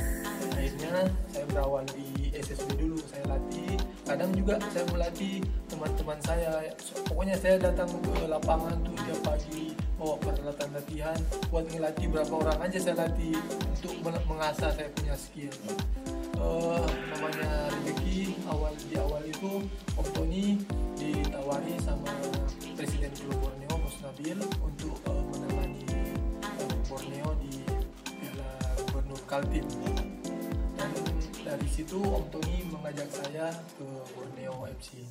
Akhirnya 0.57 0.93
saya 1.29 1.45
berawal 1.53 1.85
di 1.93 2.33
SSB 2.33 2.69
dulu, 2.81 2.97
saya 3.05 3.23
latih. 3.29 3.77
Kadang 4.03 4.33
juga 4.33 4.57
saya 4.73 4.85
melatih 4.89 5.45
teman-teman 5.69 6.19
saya. 6.25 6.49
Pokoknya 7.05 7.35
saya 7.37 7.55
datang 7.61 7.93
ke 7.93 8.25
lapangan 8.25 8.75
tuh 8.81 8.97
tiap 9.05 9.19
pagi 9.21 9.77
bawa 9.99 10.15
peralatan 10.23 10.69
latihan 10.71 11.19
buat 11.51 11.67
ngelatih 11.67 12.07
berapa 12.07 12.33
orang 12.33 12.59
aja 12.71 12.77
saya 12.79 12.95
latih 13.03 13.35
untuk 13.75 13.93
men- 13.99 14.25
mengasah 14.31 14.71
saya 14.71 14.87
punya 14.95 15.15
skill. 15.19 15.51
Eh, 16.39 16.87
namanya 17.11 17.67
rezeki 17.67 18.31
awal 18.47 18.71
di 18.79 18.95
awal 18.95 19.19
itu 19.27 19.67
Om 19.99 20.07
Tony 20.15 20.55
ditawari 20.95 21.75
sama 21.83 22.15
Presiden 22.79 23.11
Klub 23.11 23.43
Borneo 23.43 23.75
Bos 23.75 23.99
Nabil 23.99 24.39
untuk 24.63 24.95
eh, 25.03 25.23
menemani 25.35 25.83
eh, 26.47 26.75
Borneo 26.87 27.35
di 27.43 27.59
Piala 28.07 28.51
Gubernur 28.87 29.19
Kaltim 29.27 29.67
dan 30.79 30.91
dari 31.43 31.67
situ 31.67 31.99
Om 31.99 32.23
Tony 32.31 32.63
mengajak 32.71 33.11
saya 33.11 33.51
ke 33.75 33.87
Borneo 34.15 34.63
FC. 34.79 35.03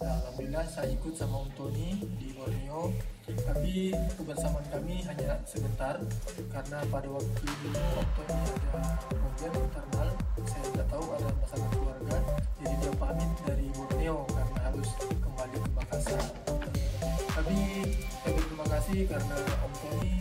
Nah, 0.00 0.16
Alhamdulillah 0.32 0.64
saya 0.64 0.88
ikut 0.96 1.12
sama 1.12 1.44
Om 1.44 1.50
Tony 1.52 2.00
di 2.16 2.32
Borneo, 2.32 2.88
tapi 3.46 3.94
kebersamaan 4.18 4.66
kami 4.72 5.02
hanya 5.06 5.38
sebentar 5.46 5.98
karena 6.50 6.78
pada 6.90 7.08
waktu 7.10 7.42
itu 7.46 7.68
Om 7.74 8.08
Tony 8.16 8.42
ada 8.50 8.82
problem 9.08 9.52
internal, 9.60 10.08
saya 10.46 10.64
tidak 10.72 10.86
tahu 10.90 11.04
ada 11.14 11.28
masalah 11.38 11.68
keluarga, 11.74 12.16
jadi 12.58 12.74
dia 12.80 12.92
pamit 12.98 13.30
dari 13.46 13.66
Borneo 13.76 14.16
karena 14.30 14.58
harus 14.66 14.88
kembali 14.98 15.56
ke 15.58 15.70
Makassar. 15.76 16.24
Tapi 17.30 17.58
saya 18.20 18.32
berterima 18.34 18.66
kasih 18.68 18.98
karena 19.06 19.38
Om 19.62 19.72
Tony 19.78 20.14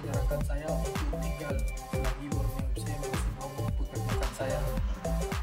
menyarankan 0.00 0.40
saya 0.44 0.68
untuk 0.68 1.18
tinggal 1.20 1.54
selagi 1.88 2.26
Borneo 2.28 2.62
FC 2.76 2.86
masih 2.88 3.32
mau 3.40 3.50
mempekerjakan 3.56 4.30
saya. 4.36 4.60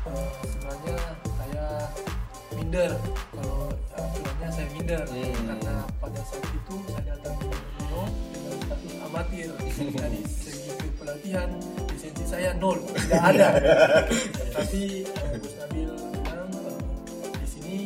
Eh, 0.08 0.30
sebenarnya 0.46 0.98
saya 1.26 1.66
minder 2.56 2.92
Hmm. 4.88 5.04
karena 5.44 5.84
pada 6.00 6.22
saat 6.24 6.48
itu 6.48 6.76
saya 6.88 7.12
datang 7.12 7.36
ke 7.44 7.48
Borneo 7.52 8.08
dengan 8.32 8.56
status 8.64 8.94
amatir. 9.04 9.52
Dari 10.00 10.22
segi 10.32 10.72
kepelatihan 10.80 11.50
lisensi 11.92 12.24
saya 12.24 12.56
nol. 12.56 12.80
Tidak 12.96 13.20
ada. 13.20 13.48
Tapi 14.56 15.04
eh, 15.04 15.36
Gus 15.44 15.54
Nabil 15.60 15.92
bilang 15.92 16.52
eh, 16.56 16.80
di 17.36 17.48
sini 17.52 17.78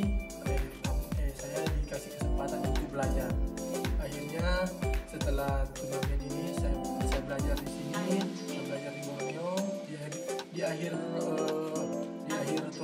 eh, 0.46 0.62
eh, 1.26 1.32
saya 1.34 1.66
dikasih 1.82 2.22
kesempatan 2.22 2.70
untuk 2.70 2.86
belajar. 2.94 3.30
Akhirnya 3.98 4.50
setelah 5.10 5.66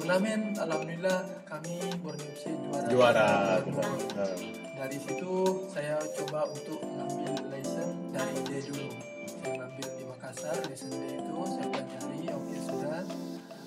turnamen 0.07 0.55
alhamdulillah 0.55 1.19
kami 1.43 1.83
Borneo 1.99 2.31
FC 2.31 2.47
juara 2.87 3.59
Juara. 3.59 4.31
Dari 4.79 4.97
situ 5.03 5.67
saya 5.67 5.99
coba 6.15 6.47
untuk 6.47 6.79
mengambil 6.79 7.35
license 7.51 7.99
dari 8.15 8.39
D 8.47 8.71
dulu. 8.71 8.87
Saya 9.27 9.51
ngambil 9.59 9.87
di 9.99 10.03
Makassar 10.07 10.55
license 10.63 10.95
D 10.95 11.11
itu 11.11 11.35
saya 11.51 11.67
pelajari 11.75 12.23
oke 12.31 12.55
sudah. 12.55 13.03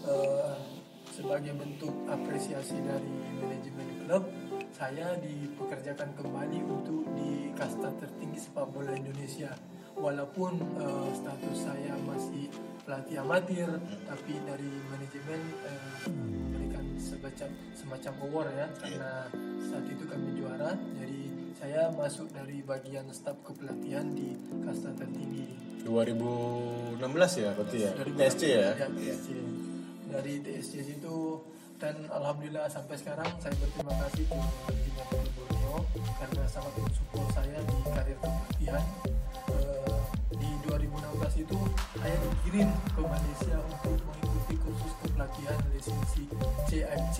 Eh, 0.08 0.56
sebagai 1.12 1.52
bentuk 1.60 1.92
apresiasi 2.08 2.80
dari 2.88 3.12
manajemen 3.36 3.88
klub 4.08 4.24
saya 4.72 5.20
dipekerjakan 5.20 6.08
kembali 6.16 6.64
untuk 6.64 7.04
di 7.20 7.52
kasta 7.52 7.92
tertinggi 8.00 8.40
sepak 8.40 8.64
bola 8.72 8.96
Indonesia 8.96 9.52
walaupun 10.00 10.56
eh, 10.80 11.08
status 11.12 11.56
saya 11.60 11.94
masih 12.08 12.48
pelatih 12.88 13.20
amatir 13.20 13.68
tapi 14.08 14.32
dari 14.48 14.70
manajemen 14.88 15.40
eh, 15.68 16.08
memberikan 16.08 16.84
semacam 16.96 17.48
semacam 17.76 18.12
award 18.24 18.48
ya 18.56 18.66
karena 18.80 19.12
saat 19.68 19.84
itu 19.86 20.04
kami 20.08 20.28
juara. 20.40 20.72
Jadi 20.96 21.20
saya 21.60 21.92
masuk 21.92 22.32
dari 22.32 22.64
bagian 22.64 23.04
staf 23.12 23.36
kepelatihan 23.44 24.08
di 24.16 24.32
kasta 24.64 24.96
tertinggi 24.96 25.60
2016 25.84 27.00
ya 27.40 27.50
berarti 27.56 27.78
ya? 27.84 27.90
Dari 27.96 28.12
TSC 28.16 28.42
ya? 28.48 28.70
Ya, 28.76 28.88
TSC. 28.88 29.28
Dari 30.10 30.32
TSC 30.42 30.72
itu 31.00 31.16
dan 31.80 31.96
alhamdulillah 32.12 32.68
sampai 32.68 32.92
sekarang 33.00 33.28
saya 33.40 33.56
berterima 33.56 33.94
kasih 34.04 34.24
ke 34.28 34.36
manajemen 34.36 35.06
Klub 35.08 35.28
Borneo 35.32 35.76
karena 36.20 36.44
sangat 36.44 36.72
mensupport 36.76 37.28
saya 37.32 37.56
di 37.64 37.76
karir 37.88 38.16
kepelatihan. 38.20 38.84
Di 39.48 39.79
2016 40.70 41.42
itu 41.42 41.58
saya 41.98 42.14
dikirim 42.14 42.68
ke 42.94 43.02
Malaysia 43.02 43.56
untuk 43.66 43.98
mengikuti 44.06 44.54
kursus 44.62 44.92
kepelatihan 45.02 45.58
lisensi 45.74 46.22
CIC 46.70 47.18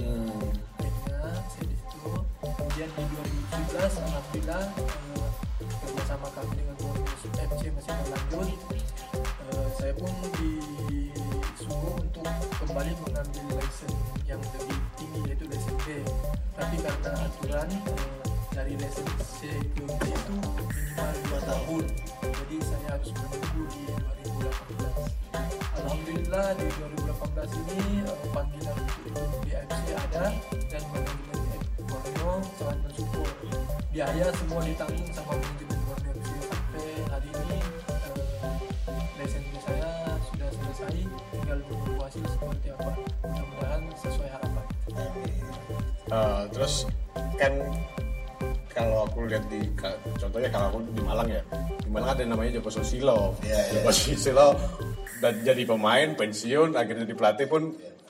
Hmm. 0.00 0.50
akhirnya 0.80 1.38
saya 1.46 1.64
di 1.70 1.76
situ 1.78 2.02
kemudian 2.42 2.88
di 2.90 3.04
2017 3.14 3.94
alhamdulillah 3.94 4.62
eh, 4.74 5.28
kerjasama 5.60 6.28
kami 6.34 6.52
dengan 6.58 6.74
Borneo 6.82 7.04
FC 7.38 7.62
masih 7.70 7.94
berlanjut. 7.94 8.48
Eh, 9.20 9.68
saya 9.78 9.92
pun 9.94 10.10
disuruh 10.40 11.94
untuk 12.00 12.26
kembali 12.64 12.92
mengambil 13.06 13.44
license 13.54 14.00
yang 14.26 14.40
lebih 14.56 14.78
tinggi 14.98 15.20
yaitu 15.30 15.44
license 15.46 15.80
B. 15.84 15.86
Tapi 16.58 16.76
karena 16.80 17.12
aturan 17.28 17.68
eh, 17.70 18.06
dari 18.50 18.74
license 18.74 19.24
C 19.38 19.52
ke 19.78 19.84
B 19.84 20.00
itu 20.10 20.34
minimal 20.74 21.10
2 21.28 21.50
tahun 21.50 21.84
jadi 22.50 22.66
saya 22.66 22.98
harus 22.98 23.10
menunggu 23.14 23.62
di 23.70 23.82
2018 24.42 25.38
Alhamdulillah 25.78 26.48
di 26.58 26.66
2018 27.46 27.62
ini 27.62 27.78
eh, 28.02 28.18
panggilan 28.34 28.74
untuk 28.74 29.02
ikut 29.06 29.30
BFC 29.46 29.86
ada 29.94 30.24
dan 30.66 30.82
manajemen 30.90 31.62
Borneo 31.86 32.42
sangat 32.58 32.78
mensupport 32.82 33.34
biaya 33.94 34.26
semua 34.34 34.66
ditanggung 34.66 35.10
sama 35.14 35.32
manajemen 35.38 35.78
Borneo. 35.86 36.10
FC 36.10 36.30
sampai 36.50 36.86
hari 37.06 37.30
ini 37.30 37.58
lisensi 39.14 39.58
saya 39.62 39.90
sudah 40.26 40.50
selesai 40.50 41.06
tinggal 41.06 41.58
menunggu 41.70 42.02
hasil 42.02 42.24
seperti 42.34 42.74
apa. 42.74 42.98
Mudah-mudahan 43.30 43.82
sesuai 43.94 44.26
harapan. 44.26 44.66
Eh, 46.10 46.42
terus 46.50 46.90
kan 47.38 47.54
kalau 48.80 49.04
aku 49.04 49.18
lihat 49.24 49.44
di 49.46 49.60
contohnya 50.16 50.48
kalau 50.48 50.66
aku 50.68 50.78
di 50.88 51.02
Malang 51.02 51.28
ya 51.28 51.42
di 51.76 51.88
Malang 51.88 52.08
ada 52.10 52.20
yang 52.20 52.32
namanya 52.32 52.50
Joko 52.56 52.70
Susilo 52.72 53.36
Iya, 53.40 53.52
iya. 53.52 53.72
Joko 53.76 53.90
Susilo 53.90 54.48
dan 55.18 55.34
jadi 55.42 55.62
pemain 55.62 56.08
pensiun 56.10 56.72
akhirnya 56.72 57.04
jadi 57.04 57.14
pelatih 57.14 57.46
pun 57.46 57.62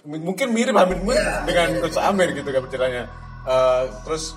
m- 0.03 0.23
mungkin 0.23 0.51
mirip 0.51 0.73
hampir 0.73 0.97
mirip 0.99 1.27
dengan 1.43 1.69
Coach 1.79 1.99
Amir 1.99 2.31
gitu 2.33 2.49
kan 2.49 2.63
ceritanya 2.67 3.05
Eh, 3.41 3.85
terus 4.05 4.37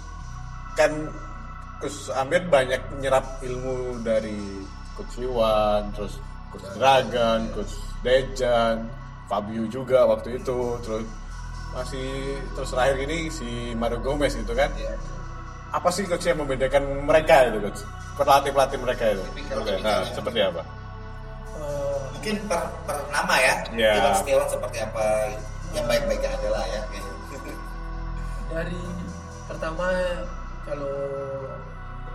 kan 0.73 0.89
Coach 1.77 2.07
Amir 2.13 2.47
banyak 2.47 2.79
nyerap 2.97 3.41
ilmu 3.41 3.99
dari 3.99 4.63
Coach 4.93 5.19
Iwan 5.19 5.91
terus 5.91 6.17
Coach 6.49 6.65
Dragan 6.73 7.51
Coach 7.51 7.73
Dejan 7.99 8.87
Fabio 9.25 9.67
juga 9.67 10.03
waktu 10.03 10.37
itu 10.37 10.59
terus 10.79 11.03
masih 11.71 12.09
terus 12.53 12.69
terakhir 12.69 13.01
ini 13.01 13.27
si 13.27 13.47
Mario 13.73 13.99
Gomez 13.99 14.33
gitu 14.33 14.51
kan 14.51 14.71
Iya. 14.73 14.95
Apa 15.73 15.89
sih 15.89 16.05
coach 16.05 16.23
yang 16.23 16.37
membedakan 16.37 16.83
mereka 17.01 17.49
itu 17.49 17.57
coach 17.59 17.81
pelatih 18.13 18.51
pelatih 18.51 18.77
mereka 18.77 19.03
itu 19.09 19.23
Tipikal-tipikalnya. 19.27 19.81
nah, 19.81 20.05
seperti 20.07 20.39
apa 20.41 20.61
Eh, 21.53 21.99
mungkin 22.11 22.35
per, 22.45 22.61
per 22.83 22.97
nama 23.09 23.35
ya 23.37 23.55
Iya. 23.71 23.91
Iwan 23.95 24.13
Setiawan 24.15 24.47
seperti 24.47 24.77
apa 24.79 25.05
yang 25.71 25.85
baik-baik 25.85 26.21
aja 26.23 26.49
lah 26.49 26.65
ya 26.67 26.81
dari 28.53 28.81
pertama 29.43 29.87
kalau 30.63 30.95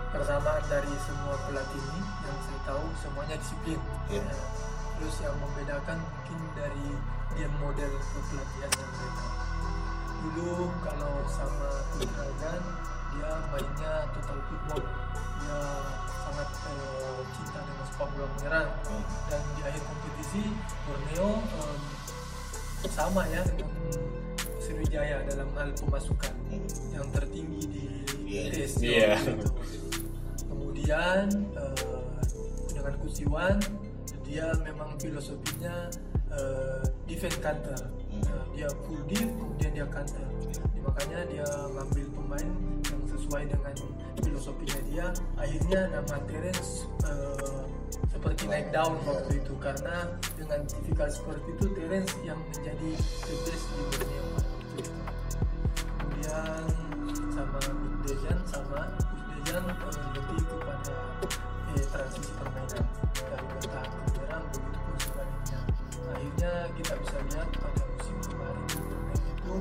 persamaan 0.09 0.63
dari 0.65 0.93
semua 0.99 1.35
pelatih 1.43 1.77
ini 1.77 2.01
yang 2.23 2.37
saya 2.41 2.59
tahu 2.65 2.83
semuanya 2.97 3.35
disiplin 3.35 3.79
Iya. 4.07 4.23
Ya. 4.23 4.35
terus 4.95 5.15
yang 5.19 5.35
membedakan 5.37 5.97
mungkin 5.99 6.39
dari 6.53 6.87
dia 7.31 7.47
model 7.57 7.91
kepelatihan 8.09 8.71
yang 8.73 8.91
mereka 8.91 9.25
dulu 10.19 10.51
kalau 10.81 11.13
sama 11.29 11.69
Dragan 11.95 12.61
dia 13.19 13.31
mainnya 13.51 13.93
total 14.15 14.39
football 14.47 14.81
dia 15.39 15.59
sangat 16.23 16.49
eh, 16.63 17.19
cinta 17.35 17.59
dengan 17.61 17.85
sepak 17.85 18.07
bola 18.09 18.27
menyerang 18.31 18.69
dan 19.27 19.41
di 19.53 19.61
akhir 19.61 19.81
kompetisi 19.83 20.43
Borneo 20.87 21.29
em, 21.43 21.79
sama 22.87 23.27
ya 23.27 23.43
dengan 23.43 23.75
Sriwijaya 24.59 25.25
dalam 25.27 25.49
hal 25.53 25.69
pemasukan 25.75 26.33
yang 26.93 27.07
tertinggi 27.11 27.63
di 27.67 27.85
Iya. 28.29 28.53
TSC 28.53 28.81
Iya. 28.85 29.09
waktu 29.17 29.31
itu. 29.35 29.49
Kemudian 30.45 31.23
eh, 31.57 32.01
dengan 32.71 32.93
Kusiwan 33.01 33.57
dia 34.21 34.47
memang 34.61 34.93
filosofinya 34.95 35.89
eh, 36.31 36.83
defense 37.05 37.35
counter 37.39 37.79
Nah, 38.19 38.43
dia 38.51 38.67
full 38.83 38.99
deep 39.07 39.31
kemudian 39.31 39.71
dia 39.71 39.87
counter 39.87 40.21
makanya 40.83 41.19
dia 41.25 41.47
ngambil 41.71 42.05
pemain 42.11 42.49
sesuai 43.29 43.45
dengan 43.45 43.73
filosofinya 44.25 44.79
dia 44.89 45.05
akhirnya 45.37 45.81
nama 45.93 46.17
Terence 46.25 46.89
eh, 47.05 47.61
seperti 48.09 48.49
naik 48.49 48.73
down 48.73 48.97
waktu 49.05 49.37
itu. 49.37 49.53
Karena 49.61 50.17
dengan 50.33 50.65
tipikal 50.65 51.13
seperti 51.13 51.53
itu 51.53 51.69
Terence 51.77 52.09
yang 52.25 52.41
menjadi 52.49 52.89
the 52.97 53.35
best 53.45 53.65
di 53.69 53.81
Borneo 53.85 54.25
kemudian 56.01 56.65
sama 57.29 57.59
Big 57.69 57.95
Dejan 58.09 58.37
sama 58.49 58.81
Big 58.97 59.21
Dejan 59.45 59.63
eh, 59.77 60.09
lebih 60.17 60.41
kepada 60.49 60.95
eh, 61.77 61.85
transisi 61.85 62.33
permainan 62.33 62.85
dari 63.13 63.45
bertahan 63.45 63.89
menyerang 64.09 64.45
begitu 64.49 64.77
pun 64.81 64.95
sebaliknya. 64.97 65.59
Akhirnya 66.17 66.53
kita 66.81 66.93
bisa 66.97 67.17
lihat 67.29 67.47
pada 67.61 67.83
musim 67.93 68.17
kemarin 68.25 68.65
itu 68.73 69.53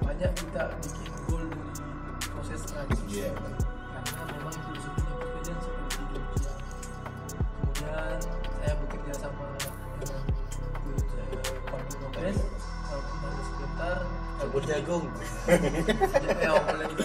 banyak 0.00 0.32
kita 0.32 0.62
bikin 0.80 1.12
gol 1.28 1.44
dari 1.52 1.91
proses 2.42 2.62
transisi 2.66 3.22
Iya. 3.22 3.30
karena 3.38 4.22
memang 4.34 4.50
filosofinya 4.50 5.14
Big 5.14 5.30
Dejan 5.38 5.56
seperti 5.62 6.02
Georgia 6.10 6.52
kemudian 7.54 8.18
saya 8.58 8.72
bekerja 8.82 9.12
sama 9.14 9.44
dengan 10.02 10.22
eh, 11.22 11.38
Pablo 11.70 11.96
Lopez 12.02 12.36
walaupun 12.82 13.18
ada 13.22 13.42
sebentar 13.46 13.96
Cabut 14.42 14.64
jagung. 14.66 15.06
ya 16.42 16.50
boleh 16.58 16.86
itu. 16.90 17.04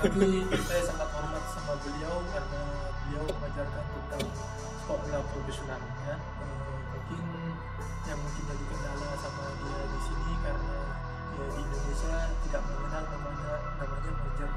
tapi 0.00 0.28
saya 0.64 0.82
sangat 0.88 1.08
hormat 1.12 1.44
sama 1.52 1.72
beliau 1.84 2.16
karena 2.32 2.60
beliau 3.04 3.24
mengajarkan 3.28 3.84
tentang 3.84 4.24
sepak 4.80 4.96
bola 4.96 5.20
profesional 5.28 5.80
ya 6.08 6.16
Eh, 6.16 7.04
mungkin 7.04 7.20
yang 8.08 8.16
mungkin 8.16 8.42
jadi 8.48 8.64
kendala 8.64 9.08
sama 9.20 9.44
dia 9.60 9.80
di 9.84 9.98
sini 10.00 10.32
karena 10.40 10.76
ya, 11.36 11.44
di 11.52 11.60
Indonesia 11.60 12.16
tidak 12.48 12.62
mengenal 12.64 13.04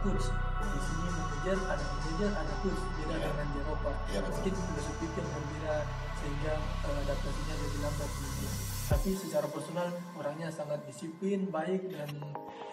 coach 0.04 0.28
di 0.64 0.80
sini 0.80 1.08
manajer 1.10 1.58
ada 1.64 1.84
manajer 1.86 2.30
ada 2.32 2.54
coach 2.60 2.82
beda 2.94 3.14
Ya. 3.14 3.20
dengan 3.26 3.48
di 3.48 3.58
Eropa 3.60 3.92
Ya, 4.08 4.20
betul. 4.20 4.32
mungkin 4.34 4.54
filosofi 4.54 5.06
yang 5.10 5.30
berbeda 5.30 5.76
sehingga 6.20 6.54
eh, 6.60 6.98
adaptasinya 7.04 7.56
lebih 7.58 7.80
lambat 7.82 8.10
sini 8.12 8.48
tapi 8.84 9.10
secara 9.16 9.48
personal 9.48 9.88
orangnya 10.14 10.50
sangat 10.50 10.80
disiplin 10.84 11.40
baik 11.48 11.82
dan 11.90 12.10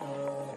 eh, 0.00 0.52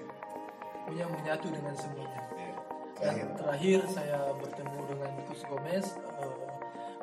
punya 0.83 1.05
menyatu 1.07 1.47
dengan 1.47 1.73
semuanya 1.73 2.21
dan 2.33 2.53
Terakhir. 2.93 3.27
terakhir 3.35 3.79
saya 3.89 4.19
bertemu 4.35 4.79
dengan 4.87 5.11
Coach 5.25 5.43
Gomez 5.45 5.85
eh, 5.93 6.35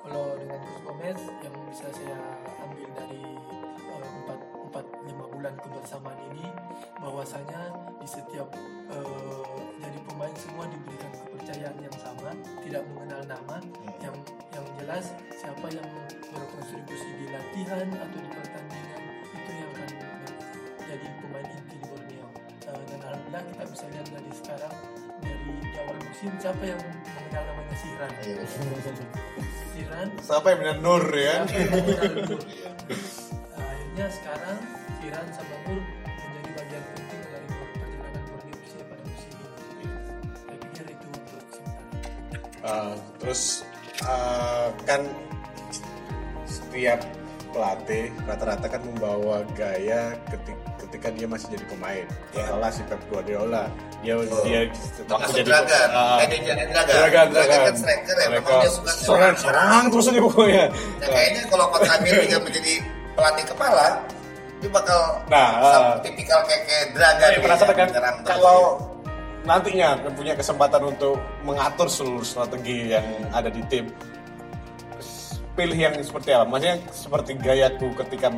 kalau 0.00 0.24
dengan 0.34 0.58
Coach 0.60 0.80
Gomez 0.82 1.18
yang 1.40 1.54
bisa 1.66 1.86
saya 1.90 2.16
ambil 2.60 2.88
dari 2.94 3.22
bulan 5.40 5.56
kebersamaan 5.56 6.20
ini 6.36 6.52
bahwasanya 7.00 7.72
di 7.96 8.04
setiap 8.04 8.44
eh, 8.92 9.64
jadi 9.80 9.98
pemain 10.04 10.36
semua 10.36 10.68
diberikan 10.68 11.08
kepercayaan 11.16 11.80
yang 11.80 11.96
sama 11.96 12.36
tidak 12.60 12.84
mengenal 12.92 13.24
nama 13.24 13.56
yang 14.04 14.12
yang 14.52 14.66
jelas 14.76 15.16
siapa 15.32 15.64
yang 15.72 15.88
berkontribusi 16.28 17.08
di 17.24 17.26
latihan 17.32 17.88
atau 17.88 18.18
di 18.20 18.28
pertandingan 18.36 19.00
itu 19.32 19.50
yang 19.56 19.70
akan 19.72 19.88
jadi 20.84 21.08
pemain 21.24 21.46
inti 21.48 21.74
di 21.80 21.86
Borneo 21.88 22.26
Eh, 22.60 22.82
dan 22.92 23.00
alhamdulillah 23.00 23.42
kita 23.48 23.64
bisa 23.72 23.84
lihat 23.96 24.06
dari 24.12 24.32
sekarang 24.36 24.74
dari 25.24 25.52
di 25.56 25.76
awal 25.80 25.96
musim 26.04 26.32
siapa 26.36 26.64
yang 26.68 26.80
mengenal 26.84 27.42
namanya 27.48 27.76
Siran 27.80 28.12
Iya. 28.20 28.42
Siran 29.72 30.08
Siapa 30.20 30.46
yang 30.52 30.58
benar 30.60 30.78
Nur 30.84 31.04
ya? 31.16 31.36
mengenal 31.48 32.28
Nur. 32.28 32.40
Nah, 33.56 33.64
akhirnya 33.64 34.06
sekarang 34.12 34.58
Siran 35.00 35.26
sama 35.32 35.56
Nur 35.64 35.80
menjadi 35.80 36.50
bagian 36.60 36.82
penting 36.92 37.20
dari 37.24 37.46
perjalanan 37.48 38.22
FC 38.52 38.72
pada 38.84 39.02
musim 39.08 39.32
ini 39.80 39.86
saya 40.36 40.56
pikir 40.60 40.84
itu 40.92 41.06
untuk 41.08 41.44
sementara 41.48 41.88
Uh, 42.60 42.92
terus 43.16 43.64
uh, 44.04 44.68
kan 44.84 45.00
setiap 46.44 47.00
pelatih 47.50 48.12
rata-rata 48.28 48.68
kan 48.68 48.84
membawa 48.84 49.40
gaya 49.56 50.12
ketika, 50.28 50.60
ketika 50.84 51.08
dia 51.16 51.26
masih 51.26 51.48
jadi 51.56 51.64
pemain. 51.72 52.04
Ya. 52.36 52.52
Contohnya 52.52 52.68
si 52.68 52.82
Pep 52.84 53.00
Guardiola, 53.08 53.64
dia 54.04 54.14
Oh. 54.20 54.44
dia 54.44 54.68
Termasuk 55.08 55.40
jadi 55.40 55.48
Dragan, 55.48 55.88
dia 55.88 56.26
jadi 56.28 56.62
Dragan. 56.68 56.68
Dragan, 56.68 56.92
Dragan 56.92 57.26
Dragan. 57.32 57.60
kan 57.64 57.74
striker 57.80 58.16
ya, 58.20 58.28
memang 58.28 58.52
dia 58.60 58.70
suka 58.76 58.90
serang, 58.92 59.36
serang 59.40 59.84
terus 59.88 60.04
aja 60.12 60.20
pokoknya. 60.20 60.64
Nah, 61.00 61.08
kayaknya 61.08 61.42
kalau 61.48 61.64
Coach 61.72 61.90
Amir 61.96 62.12
juga 62.28 62.38
menjadi 62.44 62.74
pelatih 63.16 63.44
kepala, 63.56 63.86
dia 64.60 64.70
bakal 64.70 65.00
Nah, 65.32 65.48
ah. 65.58 65.92
tipikal 66.04 66.40
kayak 66.44 66.62
kayak 66.68 66.84
Dragan. 66.92 67.28
Saya 67.32 67.38
penasaran 67.40 67.74
kan 67.76 67.88
kalau 68.22 68.58
gitu. 68.76 69.46
nantinya 69.48 69.88
punya 70.12 70.34
kesempatan 70.36 70.82
untuk 70.84 71.16
mengatur 71.42 71.88
seluruh 71.88 72.22
strategi 72.22 72.92
yang 72.92 73.04
ada 73.32 73.48
di 73.48 73.64
tim 73.72 73.88
pilih 75.50 75.76
yang 75.76 75.92
seperti 76.00 76.30
apa? 76.32 76.46
Maksudnya 76.48 76.76
seperti 76.94 77.30
gayaku 77.36 77.92
ketika 78.06 78.28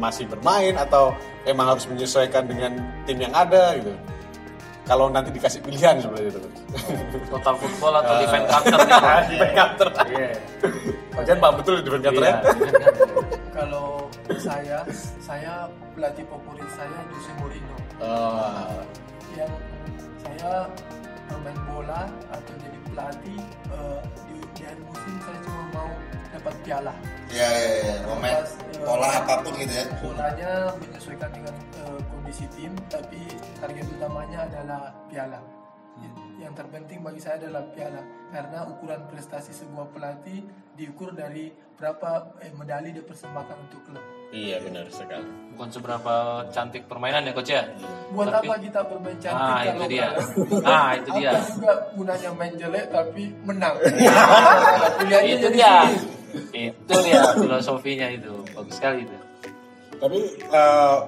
masih 0.00 0.24
bermain 0.30 0.72
atau 0.80 1.12
emang 1.44 1.76
harus 1.76 1.84
menyesuaikan 1.90 2.46
dengan 2.48 2.72
tim 3.04 3.20
yang 3.20 3.34
ada 3.36 3.76
gitu? 3.76 3.92
Kalau 4.88 5.06
nanti 5.06 5.30
dikasih 5.30 5.60
pilihan 5.62 6.02
seperti 6.02 6.34
itu. 6.34 6.40
Total 7.30 7.54
football 7.60 7.94
atau 8.00 8.14
Ah. 8.16 8.20
defense 8.26 8.46
counter. 8.48 8.78
Defense 9.30 9.54
counter. 9.54 9.88
Iya. 10.08 11.36
Pak 11.36 11.50
betul 11.62 11.72
di 11.78 11.82
defense 11.86 12.04
counter 12.10 12.22
ya? 12.24 12.26
Iya, 12.26 12.34
counter. 12.34 12.92
kalau 13.54 14.09
saya 14.38 14.78
saya 15.18 15.54
pelatih 15.96 16.24
favorit 16.28 16.68
saya 16.70 16.98
Jose 17.10 17.32
Mourinho 17.40 17.76
Ah, 18.00 18.80
yang 19.34 19.52
saya 20.20 20.64
bermain 21.28 21.58
bola 21.66 22.08
atau 22.30 22.54
jadi 22.58 22.78
pelatih 22.88 23.40
eh, 23.70 24.00
di, 24.26 24.34
akhir 24.60 24.78
musim 24.84 25.14
saya 25.24 25.38
cuma 25.42 25.62
mau 25.74 25.90
dapat 26.30 26.54
piala 26.62 26.94
Ya, 27.30 27.46
ya, 27.46 27.70
ya. 27.86 27.94
Momen, 28.10 28.32
Pas, 28.34 28.52
eh, 28.74 28.82
pola 28.82 29.06
apa 29.22 29.34
pun 29.46 29.52
gitu 29.54 29.70
ya. 29.70 29.84
bolanya 30.02 30.50
menyesuaikan 30.82 31.30
dengan 31.30 31.54
eh, 31.78 31.98
kondisi 32.10 32.44
tim 32.54 32.72
tapi 32.90 33.20
target 33.58 33.86
utamanya 33.94 34.38
adalah 34.50 34.82
piala 35.06 35.38
yang 36.40 36.52
terpenting 36.52 36.98
bagi 37.00 37.20
saya 37.20 37.36
adalah 37.38 37.62
piala 37.68 38.00
karena 38.28 38.64
ukuran 38.64 39.04
prestasi 39.06 39.52
sebuah 39.52 39.92
pelatih 39.92 40.40
diukur 40.72 41.12
dari 41.12 41.48
berapa 41.74 42.08
eh, 42.40 42.48
medali 42.50 42.90
dia 42.90 43.00
persembahkan 43.00 43.56
untuk 43.60 43.80
klub 43.84 44.04
iya 44.30 44.56
benar 44.58 44.86
sekali. 44.88 45.26
Bukan 45.52 45.68
seberapa 45.70 46.14
cantik 46.48 46.86
permainan 46.86 47.22
ya 47.22 47.32
coach 47.32 47.50
ya. 47.50 47.66
buat 48.10 48.30
Tapi- 48.30 48.46
apa 48.46 48.56
kita 48.58 48.80
bermain 48.84 49.18
cantik 49.18 49.42
Ah, 49.44 49.60
itu 49.60 49.70
kalau 49.70 49.88
dia. 49.88 50.06
kalah? 50.06 50.26
Ah, 50.78 50.90
itu 50.94 51.10
dia. 51.12 51.30
Apa 51.30 51.40
juga 51.50 51.72
gunanya 51.92 52.30
main 52.32 52.54
jelek 52.54 52.84
tapi 52.88 53.22
menang 53.42 53.74
Pilihannya 54.98 55.34
itu 55.34 55.40
jadi 55.42 55.52
dia. 55.52 55.74
Itu 56.70 56.94
dia 57.02 57.20
filosofinya 57.34 58.08
itu. 58.08 58.32
Bagus 58.54 58.74
sekali 58.74 58.98
itu. 59.02 59.16
Tapi 59.98 60.18
eh, 60.46 60.98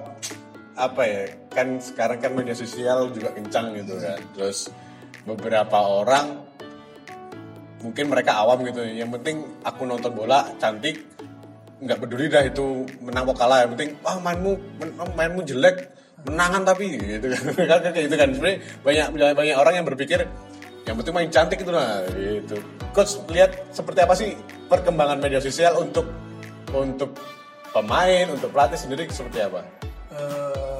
apa 0.75 1.01
ya? 1.01 1.21
Kan 1.49 1.67
sekarang 1.79 2.19
kan 2.19 2.31
media 2.33 2.53
sosial 2.53 3.07
juga 3.09 3.31
kencang 3.31 3.71
gitu 3.73 3.93
kan. 3.97 4.19
Terus 4.33 4.67
beberapa 5.23 5.77
orang 5.79 6.43
mungkin 7.83 8.05
mereka 8.07 8.39
awam 8.39 8.63
gitu. 8.63 8.79
Yang 8.83 9.19
penting 9.19 9.37
aku 9.63 9.81
nonton 9.83 10.11
bola 10.15 10.47
cantik, 10.59 11.03
nggak 11.83 11.99
peduli 11.99 12.31
dah 12.31 12.43
itu 12.47 12.87
menang 13.03 13.27
atau 13.27 13.35
kalah. 13.35 13.67
Yang 13.67 13.71
penting 13.75 13.89
ah 14.07 14.17
mainmu 14.19 14.51
mainmu 15.15 15.41
jelek, 15.43 15.91
menangan 16.27 16.63
tapi 16.63 16.95
gitu 16.95 17.27
kan. 17.27 17.43
kan 17.83 17.91
kayak 17.91 18.05
gitu 18.07 18.15
kan. 18.15 18.29
Sebenarnya 18.31 18.59
banyak 18.81 19.07
banyak 19.35 19.55
orang 19.59 19.73
yang 19.79 19.85
berpikir 19.87 20.19
yang 20.83 20.95
penting 20.99 21.15
main 21.15 21.31
cantik 21.31 21.59
itu 21.63 21.71
lah 21.71 22.03
gitu. 22.11 22.59
Coach 22.91 23.19
lihat 23.31 23.55
seperti 23.71 23.99
apa 24.03 24.13
sih 24.15 24.35
perkembangan 24.67 25.19
media 25.19 25.39
sosial 25.39 25.79
untuk 25.79 26.07
untuk 26.75 27.15
pemain, 27.71 28.27
untuk 28.29 28.51
pelatih 28.51 28.79
sendiri 28.79 29.07
seperti 29.07 29.39
apa? 29.47 29.61
Eh, 30.13 30.72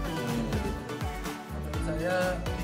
menurut 0.00 1.82
saya 1.84 2.16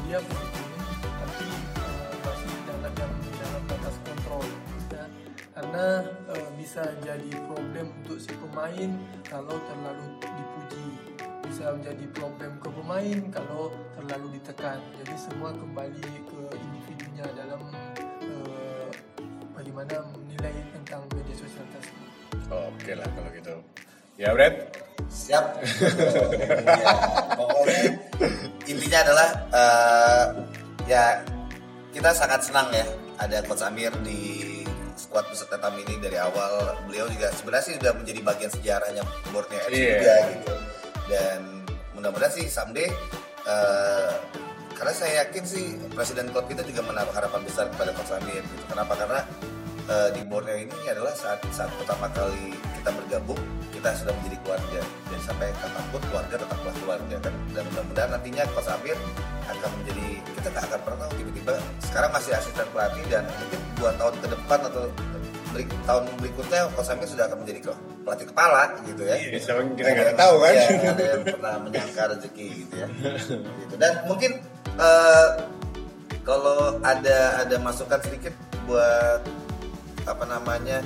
penting 0.09 0.69
tapi 1.05 1.49
eh, 1.77 2.13
masih 2.25 2.53
dalam 2.65 2.93
dalam 2.97 3.63
batas 3.69 3.97
kontrol 4.01 4.49
ya. 4.89 5.05
karena 5.53 5.87
eh, 6.33 6.49
bisa 6.57 6.89
jadi 7.05 7.31
problem 7.45 7.93
untuk 8.01 8.17
si 8.17 8.33
pemain 8.33 8.91
kalau 9.29 9.61
terlalu 9.69 10.07
dipuji 10.25 10.87
bisa 11.45 11.73
menjadi 11.77 12.05
problem 12.17 12.53
ke 12.61 12.69
pemain 12.73 13.19
kalau 13.33 13.73
terlalu 13.97 14.37
ditekan. 14.37 14.81
Jadi 15.01 15.17
semua 15.17 15.51
kembali 15.53 16.09
ke 16.29 16.41
individunya 16.57 17.25
dalam 17.37 17.61
eh, 18.33 18.89
bagaimana 19.53 20.01
menilai 20.17 20.55
tentang 20.73 21.05
media 21.13 21.37
sosial 21.37 21.65
tersebut. 21.77 22.09
Oke 22.49 22.93
lah 22.97 23.09
kalau 23.13 23.31
gitu. 23.33 23.55
Ya 24.17 24.33
Brad, 24.33 24.88
Siap. 25.07 25.45
ya, 26.67 26.93
pokoknya 27.35 27.81
intinya 28.67 28.99
adalah 29.07 29.29
eh, 29.51 30.25
ya 30.87 31.03
kita 31.91 32.11
sangat 32.13 32.41
senang 32.45 32.69
ya 32.71 32.85
ada 33.19 33.43
Coach 33.43 33.63
Amir 33.63 33.91
di 34.03 34.63
skuad 34.95 35.27
peserta 35.27 35.57
tamu 35.57 35.79
ini 35.81 35.97
dari 35.99 36.19
awal. 36.19 36.75
Beliau 36.87 37.07
juga 37.09 37.31
sebenarnya 37.33 37.65
sih 37.65 37.75
sudah 37.79 37.93
menjadi 37.95 38.21
bagian 38.21 38.51
sejarahnya 38.51 39.03
Borneo 39.31 39.59
FC 39.65 39.75
Iya. 39.75 39.91
juga 39.95 40.15
gitu. 40.33 40.55
Dan 41.09 41.41
mudah-mudahan 41.95 42.33
sih 42.35 42.47
someday 42.47 42.91
eh, 43.47 44.13
karena 44.75 44.93
saya 44.95 45.27
yakin 45.27 45.43
sih 45.43 45.65
presiden 45.91 46.31
klub 46.31 46.47
kita 46.47 46.63
juga 46.63 46.87
menaruh 46.87 47.11
harapan 47.11 47.43
besar 47.43 47.67
kepada 47.73 47.91
Coach 47.95 48.15
Amir 48.15 48.43
gitu. 48.43 48.65
Kenapa? 48.71 48.93
Karena 48.95 49.21
eh, 49.89 50.09
di 50.15 50.23
Borneo 50.23 50.55
ini 50.55 50.79
adalah 50.87 51.15
saat 51.15 51.41
saat 51.51 51.71
pertama 51.75 52.07
kali 52.13 52.55
kita 52.79 52.91
bergabung 52.95 53.41
kita 53.71 53.89
sudah 53.95 54.13
menjadi 54.19 54.37
keluarga. 54.43 54.81
Dan 55.09 55.21
sampai 55.23 55.49
kapan 55.55 55.85
pun 55.91 56.03
keluarga 56.11 56.35
tetaplah 56.35 56.75
keluarga 56.79 57.17
kan? 57.23 57.35
Dan 57.53 57.63
mudah-mudahan 57.71 58.11
nantinya 58.11 58.43
Coach 58.55 58.71
Amir 58.71 58.99
akan 59.49 59.71
menjadi 59.81 60.07
kita 60.35 60.49
nggak 60.51 60.65
akan 60.67 60.81
pernah 60.85 60.99
tahu 61.03 61.13
tiba-tiba 61.17 61.53
sekarang 61.83 62.11
masih 62.13 62.33
asisten 62.37 62.67
pelatih 62.69 63.05
dan 63.09 63.25
mungkin 63.25 63.61
dua 63.79 63.91
tahun 63.97 64.15
ke 64.21 64.27
depan 64.29 64.59
atau 64.69 64.83
beri- 65.55 65.81
tahun 65.87 66.03
berikutnya 66.19 66.61
Coach 66.75 66.91
Amir 66.91 67.09
sudah 67.09 67.25
akan 67.27 67.39
menjadi 67.43 67.61
pelatih 68.05 68.27
kepala 68.29 68.63
gitu 68.85 69.03
ya. 69.05 69.17
Iya, 69.17 69.39
siapa 69.41 69.59
yang 69.63 69.71
kita 69.77 69.89
nggak 69.89 70.19
tahu. 70.19 70.35
kan? 70.41 70.53
Iya, 70.53 70.65
ada 70.93 71.05
yang 71.05 71.23
pernah 71.25 71.55
menyangka 71.63 72.03
rezeki 72.17 72.47
gitu 72.67 72.75
ya. 72.77 72.89
Gitu. 73.63 73.75
dan 73.79 73.93
mungkin 74.05 74.31
eh, 74.77 75.29
kalau 76.25 76.77
ada 76.85 77.19
ada 77.41 77.57
masukan 77.63 78.01
sedikit 78.05 78.35
buat 78.69 79.25
apa 80.05 80.25
namanya 80.25 80.85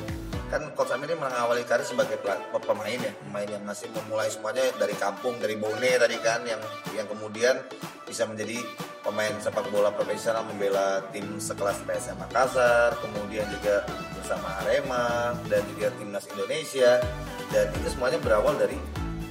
kan 0.52 0.68
Coach 0.76 0.92
Amir 0.92 1.08
ini 1.08 1.16
mengawali 1.16 1.64
karir 1.64 1.80
sebagai 1.80 2.20
pemain 2.52 3.00
ya 3.00 3.12
pemain 3.24 3.48
yang 3.48 3.64
masih 3.64 3.88
memulai 3.96 4.28
semuanya 4.28 4.68
dari 4.76 4.92
kampung 5.00 5.40
dari 5.40 5.56
Bone 5.56 5.96
tadi 5.96 6.20
kan 6.20 6.44
yang 6.44 6.60
yang 6.92 7.08
kemudian 7.08 7.56
bisa 8.04 8.28
menjadi 8.28 8.60
pemain 9.00 9.32
sepak 9.40 9.72
bola 9.72 9.88
profesional 9.96 10.44
membela 10.44 11.00
tim 11.08 11.40
sekelas 11.40 11.80
PSM 11.88 12.20
Makassar 12.20 12.92
kemudian 13.00 13.48
juga 13.48 13.88
bersama 14.12 14.48
Arema 14.62 15.34
dan 15.50 15.64
juga 15.74 15.90
timnas 15.98 16.28
Indonesia. 16.30 17.02
Dan 17.52 17.68
itu 17.76 17.88
semuanya 17.92 18.16
berawal 18.22 18.56
dari 18.56 18.78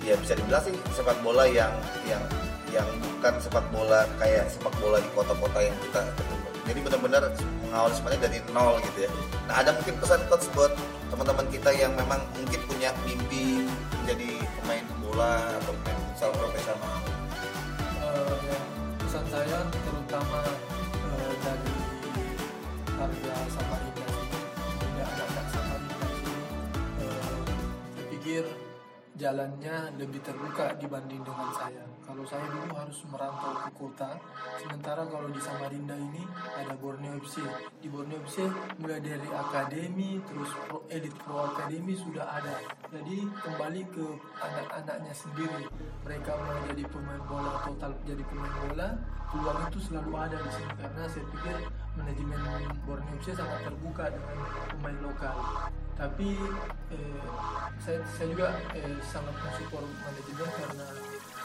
ya 0.05 0.13
bisa 0.17 0.37
dibilang 0.37 0.61
sih 0.65 0.73
sepak 0.93 1.17
bola 1.25 1.45
yang 1.45 1.73
yang 2.05 2.21
yang 2.69 2.85
bukan 3.01 3.37
sepak 3.41 3.65
bola 3.73 4.05
kayak 4.17 4.49
sepak 4.49 4.73
bola 4.77 4.97
di 4.97 5.09
kota-kota 5.13 5.59
yang 5.61 5.77
kita 5.89 6.01
jadi 6.71 6.87
benar-benar 6.87 7.23
mengawali 7.67 7.93
semuanya 7.99 8.19
dari 8.31 8.39
nol 8.55 8.79
gitu 8.79 8.99
ya. 9.03 9.11
Nah 9.51 9.55
ada 9.59 9.75
mungkin 9.75 9.95
pesan 9.99 10.23
coach 10.31 10.47
buat 10.55 10.71
teman-teman 11.11 11.43
kita 11.51 11.69
yang 11.75 11.91
memang 11.99 12.23
mungkin 12.31 12.59
punya 12.63 12.95
mimpi 13.03 13.67
menjadi 13.99 14.39
pemain 14.63 14.85
bola 15.03 15.59
atau 15.59 15.75
pemain 15.83 15.99
futsal 16.07 16.31
profesional? 16.31 16.95
Eh, 17.99 18.35
ya, 18.47 18.59
pesan 19.03 19.25
saya 19.27 19.59
terutama 19.67 20.39
eh, 20.95 21.33
dari 21.43 21.75
harga 22.95 23.33
ini. 23.35 23.35
Tidak 23.35 23.49
Samarinda 23.51 24.05
ini. 24.07 24.39
Eh, 27.03 27.39
saya 27.99 28.05
pikir 28.15 28.43
jalannya 29.21 30.01
lebih 30.01 30.17
terbuka 30.25 30.73
dibanding 30.81 31.21
dengan 31.21 31.53
saya. 31.53 31.85
Kalau 32.01 32.25
saya 32.25 32.41
dulu 32.49 32.73
harus 32.73 33.05
merantau 33.05 33.53
ke 33.53 33.69
kota 33.77 34.17
sementara 34.57 35.05
kalau 35.05 35.29
di 35.29 35.37
Samarinda 35.37 35.93
ini 35.93 36.25
ada 36.57 36.73
Borneo 36.73 37.21
FC 37.21 37.45
di 37.77 37.87
Borneo 37.87 38.17
FC 38.25 38.49
mulai 38.81 38.97
dari 38.97 39.29
akademi 39.29 40.17
terus 40.25 40.49
pro, 40.65 40.81
elit 40.89 41.13
pro 41.21 41.53
akademi 41.53 41.93
sudah 41.93 42.25
ada. 42.41 42.65
Jadi 42.89 43.29
kembali 43.45 43.81
ke 43.93 44.05
anak-anaknya 44.41 45.13
sendiri. 45.13 45.69
Mereka 46.01 46.31
mau 46.41 46.57
jadi 46.73 46.83
pemain 46.89 47.21
bola 47.29 47.61
total 47.61 47.93
jadi 48.01 48.23
pemain 48.25 48.55
bola 48.65 48.89
peluang 49.29 49.59
itu 49.69 49.79
selalu 49.85 50.11
ada 50.17 50.37
di 50.41 50.51
sini. 50.57 50.73
Karena 50.81 51.03
saya 51.05 51.25
pikir 51.29 51.55
manajemen 51.93 52.41
Borneo 52.89 53.15
FC 53.21 53.37
sangat 53.37 53.69
terbuka 53.69 54.09
dengan 54.09 54.37
pemain 54.73 54.97
lokal 55.05 55.37
tapi 55.95 56.37
eh, 56.91 57.21
saya, 57.81 57.99
saya 58.15 58.27
juga 58.31 58.47
eh, 58.73 58.97
sangat 59.05 59.35
mensupport 59.37 59.85
manajemen 60.01 60.49
karena 60.57 60.87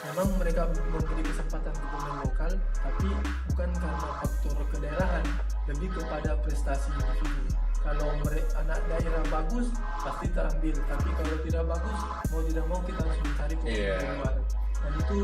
memang 0.06 0.28
mereka 0.38 0.62
memberi 0.70 1.22
kesempatan 1.24 1.72
ke 1.74 1.86
pemain 1.90 2.16
lokal 2.22 2.52
tapi 2.78 3.08
bukan 3.52 3.70
karena 3.74 4.08
faktor 4.22 4.56
kedaerahan 4.70 5.26
lebih 5.66 5.88
kepada 5.92 6.30
prestasi 6.46 6.88
individu. 6.94 7.54
Kalau 7.86 8.08
mereka 8.26 8.50
anak 8.66 8.82
daerah 8.90 9.22
bagus 9.30 9.70
pasti 10.02 10.26
terambil. 10.34 10.74
Tapi 10.74 11.08
kalau 11.14 11.36
tidak 11.46 11.64
bagus 11.70 11.98
mau 12.34 12.42
tidak 12.42 12.64
mau 12.66 12.80
kita 12.82 13.00
harus 13.02 13.18
mencari 13.22 13.54
pemain 13.62 13.82
dari 13.94 14.08
luar. 14.18 14.36
Dan 14.76 14.92
itu 15.02 15.18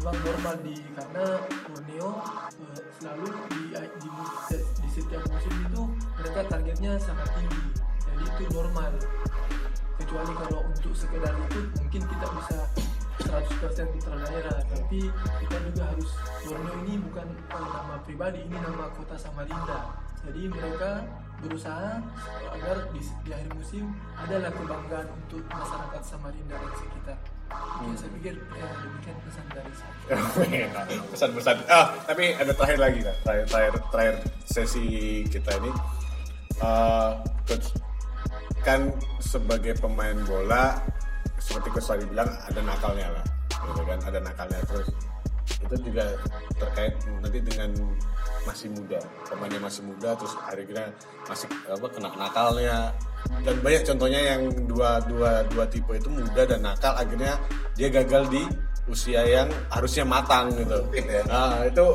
memang 0.00 0.16
normal 0.24 0.54
di 0.64 0.74
karena 0.92 1.24
Borneo 1.68 2.08
eh, 2.60 2.82
selalu 3.00 3.28
di, 3.48 3.62
di 3.76 4.08
di 4.52 4.88
setiap 4.92 5.22
musim 5.28 5.54
itu 5.64 5.82
mereka 6.20 6.40
targetnya 6.52 6.92
sangat 7.00 7.28
tinggi 7.32 7.81
jadi 8.06 8.24
itu 8.26 8.44
normal. 8.52 8.92
Kecuali 10.00 10.32
kalau 10.34 10.60
untuk 10.66 10.92
sekedar 10.98 11.30
ikut 11.30 11.66
mungkin 11.78 12.02
kita 12.04 12.26
bisa 12.40 12.58
100% 13.22 13.94
putra 13.94 14.14
daerah. 14.26 14.58
Tapi 14.66 15.00
kita 15.12 15.56
juga 15.70 15.82
harus 15.94 16.10
Borneo 16.42 16.74
ini 16.84 16.94
bukan 17.00 17.26
nama 17.48 17.96
pribadi 18.02 18.38
ini 18.42 18.56
nama 18.58 18.90
kota 18.92 19.14
Samarinda. 19.14 19.94
Jadi 20.22 20.42
mereka 20.46 21.02
berusaha 21.42 21.98
agar 22.54 22.76
di, 22.94 23.00
di 23.26 23.30
akhir 23.34 23.50
musim 23.58 23.90
adalah 24.14 24.54
kebanggaan 24.54 25.06
untuk 25.10 25.42
masyarakat 25.50 26.02
Samarinda 26.06 26.54
dan 26.54 26.72
sekitar. 26.78 27.18
Oke, 27.52 27.92
saya 27.98 28.10
pikir 28.16 28.34
ya, 28.56 28.68
demikian 28.80 29.16
pesan 29.28 29.44
dari 29.52 29.74
saya. 29.76 29.94
Pesan-pesan. 31.12 31.56
Ah, 31.68 31.92
tapi 32.08 32.32
ada 32.32 32.52
terakhir 32.56 32.78
lagi 32.80 33.00
kan, 33.04 33.16
terakhir 33.26 33.46
terakhir 33.50 33.74
terakhir 33.92 34.14
sesi 34.48 34.86
kita 35.28 35.50
ini. 35.60 35.72
Eh, 36.62 37.10
coach, 37.44 37.66
kan 38.62 38.94
sebagai 39.18 39.74
pemain 39.78 40.16
bola 40.26 40.78
seperti 41.42 41.68
coach 41.74 41.88
tadi 41.90 42.04
bilang 42.06 42.30
ada 42.46 42.60
nakalnya 42.62 43.08
lah, 43.10 43.24
gitu 43.50 43.82
kan, 43.82 43.98
ada 44.06 44.18
nakalnya. 44.22 44.60
Terus 44.70 44.88
itu 45.62 45.74
juga 45.90 46.04
terkait 46.58 46.94
nanti 47.22 47.38
dengan 47.42 47.70
masih 48.42 48.74
muda 48.74 48.98
pemainnya 49.30 49.62
masih 49.62 49.86
muda 49.86 50.18
terus 50.18 50.34
akhirnya 50.42 50.90
masih 51.30 51.46
apa 51.70 51.86
kena 51.90 52.10
nakalnya. 52.14 52.78
Dan 53.46 53.56
banyak 53.62 53.82
contohnya 53.86 54.20
yang 54.34 54.42
dua 54.66 54.98
dua 55.06 55.46
dua 55.46 55.64
tipe 55.70 55.94
itu 55.94 56.10
muda 56.10 56.42
dan 56.42 56.60
nakal 56.62 56.94
akhirnya 56.98 57.38
dia 57.78 57.88
gagal 57.90 58.26
di 58.30 58.42
usia 58.90 59.22
yang 59.22 59.48
harusnya 59.70 60.02
matang 60.02 60.50
gitu. 60.58 60.78
Ya. 60.94 61.22
nah 61.30 61.62
itu 61.62 61.86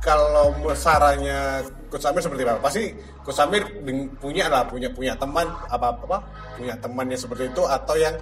kalau 0.00 0.56
sarannya 0.72 1.60
Coach 1.92 2.04
Samir 2.08 2.24
seperti 2.24 2.42
apa? 2.48 2.60
Pasti 2.64 2.84
Coach 3.20 3.36
Samir 3.36 3.62
deng- 3.84 4.08
punya 4.16 4.48
lah, 4.48 4.64
punya 4.64 4.88
punya 4.88 5.12
teman 5.14 5.44
apa 5.68 5.92
apa, 5.92 6.18
punya 6.56 6.74
temannya 6.80 7.18
seperti 7.20 7.52
itu 7.52 7.62
atau 7.68 7.94
yang 8.00 8.16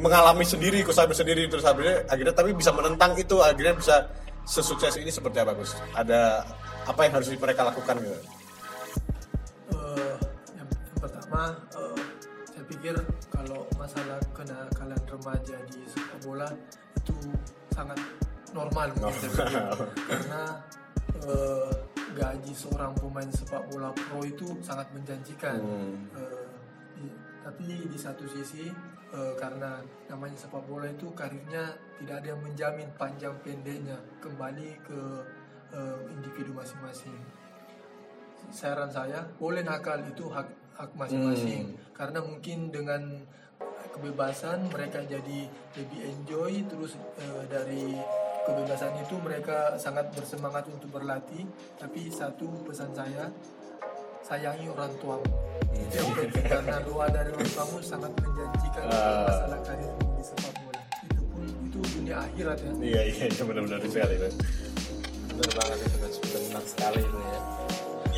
mengalami 0.00 0.42
sendiri 0.42 0.80
Coach 0.80 0.96
Samir 0.96 1.14
sendiri 1.14 1.44
terus 1.46 1.68
akhirnya, 1.68 2.00
akhirnya 2.08 2.34
tapi 2.34 2.56
bisa 2.56 2.72
menentang 2.72 3.12
itu 3.20 3.36
akhirnya 3.44 3.76
bisa 3.76 4.08
sesukses 4.48 4.96
ini 4.96 5.12
seperti 5.12 5.44
apa 5.44 5.52
Gus? 5.52 5.76
Ada 5.92 6.40
apa 6.88 7.00
yang 7.04 7.12
harus 7.20 7.28
mereka 7.36 7.68
lakukan 7.68 8.00
gitu? 8.00 8.18
Eh, 9.76 10.16
yang, 10.56 10.68
yang 10.72 10.98
pertama 10.98 11.52
eh, 11.76 12.00
saya 12.48 12.64
pikir 12.72 12.94
kalau 13.28 13.68
masalah 13.76 14.16
kenakalan 14.32 15.00
remaja 15.12 15.56
di 15.68 15.84
sepak 15.92 16.18
bola 16.24 16.48
itu 16.96 17.14
sangat 17.76 18.00
normal 18.56 18.88
gitu 18.96 19.04
saya 19.12 19.30
pikir. 19.36 19.60
karena 20.08 20.42
eh, 21.16 21.72
gaji 22.14 22.52
seorang 22.52 22.92
pemain 22.98 23.28
sepak 23.30 23.62
bola 23.70 23.94
pro 23.94 24.20
itu 24.26 24.46
sangat 24.60 24.90
menjanjikan. 24.92 25.58
Hmm. 25.60 25.94
Eh, 26.16 26.46
di- 26.98 27.16
tapi 27.44 27.66
di 27.88 27.98
satu 27.98 28.28
sisi 28.28 28.68
eh, 29.08 29.32
karena 29.40 29.80
namanya 30.10 30.36
sepak 30.36 30.62
bola 30.68 30.90
itu 30.90 31.08
karirnya 31.16 31.72
tidak 31.96 32.20
ada 32.20 32.26
yang 32.36 32.40
menjamin 32.44 32.88
panjang 32.98 33.34
pendeknya 33.40 33.96
kembali 34.20 34.68
ke 34.84 35.00
eh, 35.72 36.00
individu 36.12 36.52
masing-masing. 36.52 37.16
Saran 38.48 38.88
saya 38.88 39.28
boleh 39.36 39.60
nakal 39.60 40.00
itu 40.04 40.28
hak 40.32 40.48
hak 40.78 40.90
masing-masing. 40.96 41.76
Karena 41.92 42.22
mungkin 42.22 42.70
dengan 42.70 43.02
kebebasan 43.98 44.70
mereka 44.70 45.02
jadi 45.02 45.50
lebih 45.74 46.00
enjoy 46.06 46.52
terus 46.70 46.94
eh, 47.18 47.44
dari 47.50 47.98
kebebasan 48.48 48.92
itu 48.96 49.14
mereka 49.20 49.76
sangat 49.76 50.08
bersemangat 50.16 50.64
untuk 50.72 50.88
berlatih. 50.88 51.44
Tapi 51.76 52.08
satu 52.08 52.48
pesan 52.64 52.96
saya 52.96 53.28
sayangi 54.24 54.72
orang 54.72 54.92
tuamu. 54.96 55.28
Itu 55.72 55.94
yang 56.00 56.08
penting 56.16 56.46
karena 56.48 56.76
doa 56.80 57.06
dari 57.12 57.28
orang 57.28 57.50
tuamu 57.52 57.76
sangat 57.84 58.12
menjanjikan 58.16 58.82
Ah. 58.88 59.28
masalah 59.28 59.60
karir 59.68 59.92
di 60.16 60.22
sepak 60.24 60.52
bola. 60.58 60.80
Itu 61.04 61.22
pun 61.28 61.42
itu 61.44 61.78
dunia 61.92 62.16
akhirat 62.24 62.58
ya. 62.58 62.72
Iya 62.80 63.02
iya 63.12 63.24
iya 63.28 63.42
benar-benar 63.44 63.80
sekali. 63.84 64.14
Benar 64.16 65.50
banget 65.54 65.78
itu 65.84 65.96
benar 66.48 66.64
sekali 66.64 67.00
itu 67.04 67.18
ya 67.20 67.40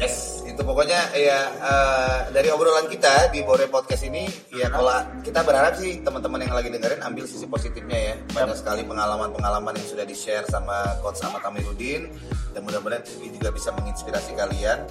Yes, 0.00 0.40
itu 0.48 0.56
pokoknya 0.64 1.12
ya 1.12 1.38
eh, 1.60 2.18
dari 2.32 2.48
obrolan 2.48 2.88
kita 2.88 3.28
di 3.28 3.44
Bore 3.44 3.68
Podcast 3.68 4.00
ini 4.02 4.24
ya 4.48 4.72
kalau 4.72 4.96
kita 5.20 5.44
berharap 5.44 5.76
sih 5.76 6.00
teman-teman 6.00 6.40
yang 6.40 6.56
lagi 6.56 6.72
dengerin 6.72 7.04
ambil 7.04 7.28
sisi 7.28 7.44
positifnya 7.44 7.98
ya. 8.00 8.14
Banyak 8.32 8.56
sekali 8.56 8.82
pengalaman-pengalaman 8.88 9.76
yang 9.76 9.84
sudah 9.84 10.08
di-share 10.08 10.48
sama 10.48 10.96
Coach 11.04 11.20
Ahmad 11.20 11.44
Amiruddin 11.44 12.08
dan 12.56 12.60
mudah-mudahan 12.64 13.04
ini 13.20 13.36
juga 13.36 13.52
bisa 13.52 13.76
menginspirasi 13.76 14.32
kalian 14.32 14.88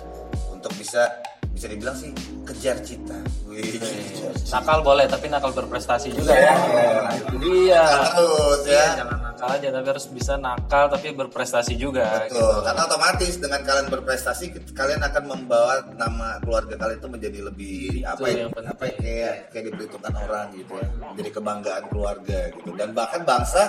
untuk 0.53 0.69
bisa 0.77 1.09
bisa 1.49 1.65
dibilang 1.65 1.97
sih 1.97 2.13
kejar 2.45 2.77
cita. 2.85 3.17
Wih, 3.49 3.81
kejar 3.81 4.31
cita. 4.37 4.61
nakal 4.61 4.79
boleh 4.79 5.09
tapi 5.09 5.25
nakal 5.27 5.51
berprestasi 5.51 6.13
juga 6.13 6.31
ya 6.31 6.53
nah, 6.55 7.13
itu 7.17 7.35
dia 7.41 7.83
Terus 8.13 8.61
Iya, 8.63 8.77
ya. 8.77 8.85
jangan 9.03 9.17
nakal 9.39 9.55
aja 9.55 9.67
tapi 9.71 9.87
harus 9.87 10.05
bisa 10.11 10.33
nakal 10.35 10.83
tapi 10.91 11.07
berprestasi 11.15 11.73
juga 11.79 12.27
Betul, 12.27 12.59
karena 12.59 12.81
otomatis 12.83 13.33
dengan 13.39 13.61
kalian 13.63 13.87
berprestasi 13.87 14.45
kalian 14.75 14.99
akan 14.99 15.23
membawa 15.31 15.79
nama 15.95 16.43
keluarga 16.43 16.75
kalian 16.75 16.99
itu 16.99 17.07
menjadi 17.07 17.39
lebih 17.47 18.03
apa 18.03 18.25
ya, 18.27 18.35
yang 18.43 18.51
penting. 18.51 18.73
apa 18.75 18.83
ya, 18.83 18.95
kayak 18.99 19.35
kayak 19.55 19.63
diperhitungkan 19.71 20.13
orang 20.19 20.45
gitu 20.51 20.73
ya, 20.75 20.87
menjadi 20.99 21.29
kebanggaan 21.39 21.83
keluarga 21.87 22.39
gitu 22.51 22.71
dan 22.75 22.89
bahkan 22.91 23.21
bangsa 23.23 23.61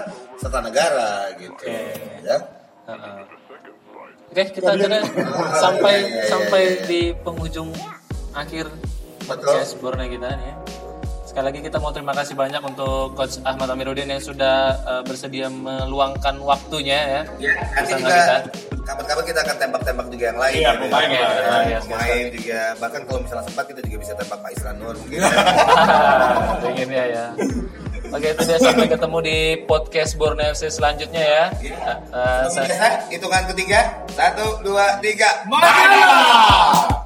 serta 0.42 0.58
negara 0.58 1.30
gitu. 1.38 1.54
Oke. 1.54 1.78
Ya. 2.26 2.38
Heeh. 2.90 3.18
Oke, 4.30 4.42
kita 4.54 4.74
akhirnya 4.74 5.02
sampai 5.58 5.94
Iya, 6.02 6.06
iya, 6.06 6.22
sampai 6.30 6.62
iya, 6.62 6.74
iya. 6.74 6.86
di 6.86 7.00
penghujung 7.22 7.70
akhir 8.34 8.66
podcast 9.26 9.78
Borneo 9.78 10.06
kita 10.06 10.34
nih 10.34 10.46
ya. 10.50 10.54
Sekali 11.30 11.46
lagi 11.46 11.60
kita 11.62 11.78
mau 11.78 11.94
terima 11.94 12.10
kasih 12.10 12.34
banyak 12.34 12.58
untuk 12.58 13.14
Coach 13.14 13.38
Ahmad 13.46 13.70
Amiruddin 13.70 14.10
yang 14.10 14.18
sudah 14.18 14.56
eh, 14.82 15.02
bersedia 15.06 15.46
meluangkan 15.46 16.42
waktunya 16.42 16.98
ya. 16.98 17.22
Ya, 17.38 17.54
nanti 17.70 18.02
juga 18.02 18.10
kita. 18.10 18.34
kapan-kapan 18.82 19.24
kita 19.30 19.40
akan 19.46 19.56
tembak-tembak 19.62 20.06
juga 20.10 20.24
yang 20.26 20.38
lain. 20.42 20.58
Iya, 20.58 20.70
gitu 20.74 20.82
pemain 20.90 21.06
ya. 21.06 21.22
lah. 21.22 21.30
Ya, 21.30 21.62
Iya, 21.62 21.78
pemain 21.86 22.24
juga. 22.34 22.60
Bahkan 22.82 23.00
kalau 23.06 23.20
misalnya 23.22 23.44
sempat 23.46 23.64
kita 23.70 23.80
juga 23.86 23.96
bisa 24.02 24.12
tembak 24.18 24.38
Pak 24.42 24.50
Isran 24.58 24.76
Nur 24.82 24.94
mungkin. 24.98 25.18
Pengen 26.66 26.88
ya 26.90 27.04
ya. 27.06 27.26
Oke, 28.10 28.26
itu 28.26 28.42
dia 28.42 28.58
sampai 28.58 28.86
ketemu 28.90 29.18
di 29.22 29.38
podcast 29.70 30.12
Borneo 30.18 30.50
FC 30.50 30.66
selanjutnya 30.66 31.22
ya. 31.22 31.44
Iya. 31.62 31.78
Eh, 31.78 31.94
eh, 32.10 32.42
Sebelum 32.50 32.74
saya- 32.74 33.06
hitungan 33.06 33.42
ketiga. 33.54 33.80
Satu, 34.10 34.66
dua, 34.66 34.98
tiga. 34.98 35.46
Maju! 35.46 36.99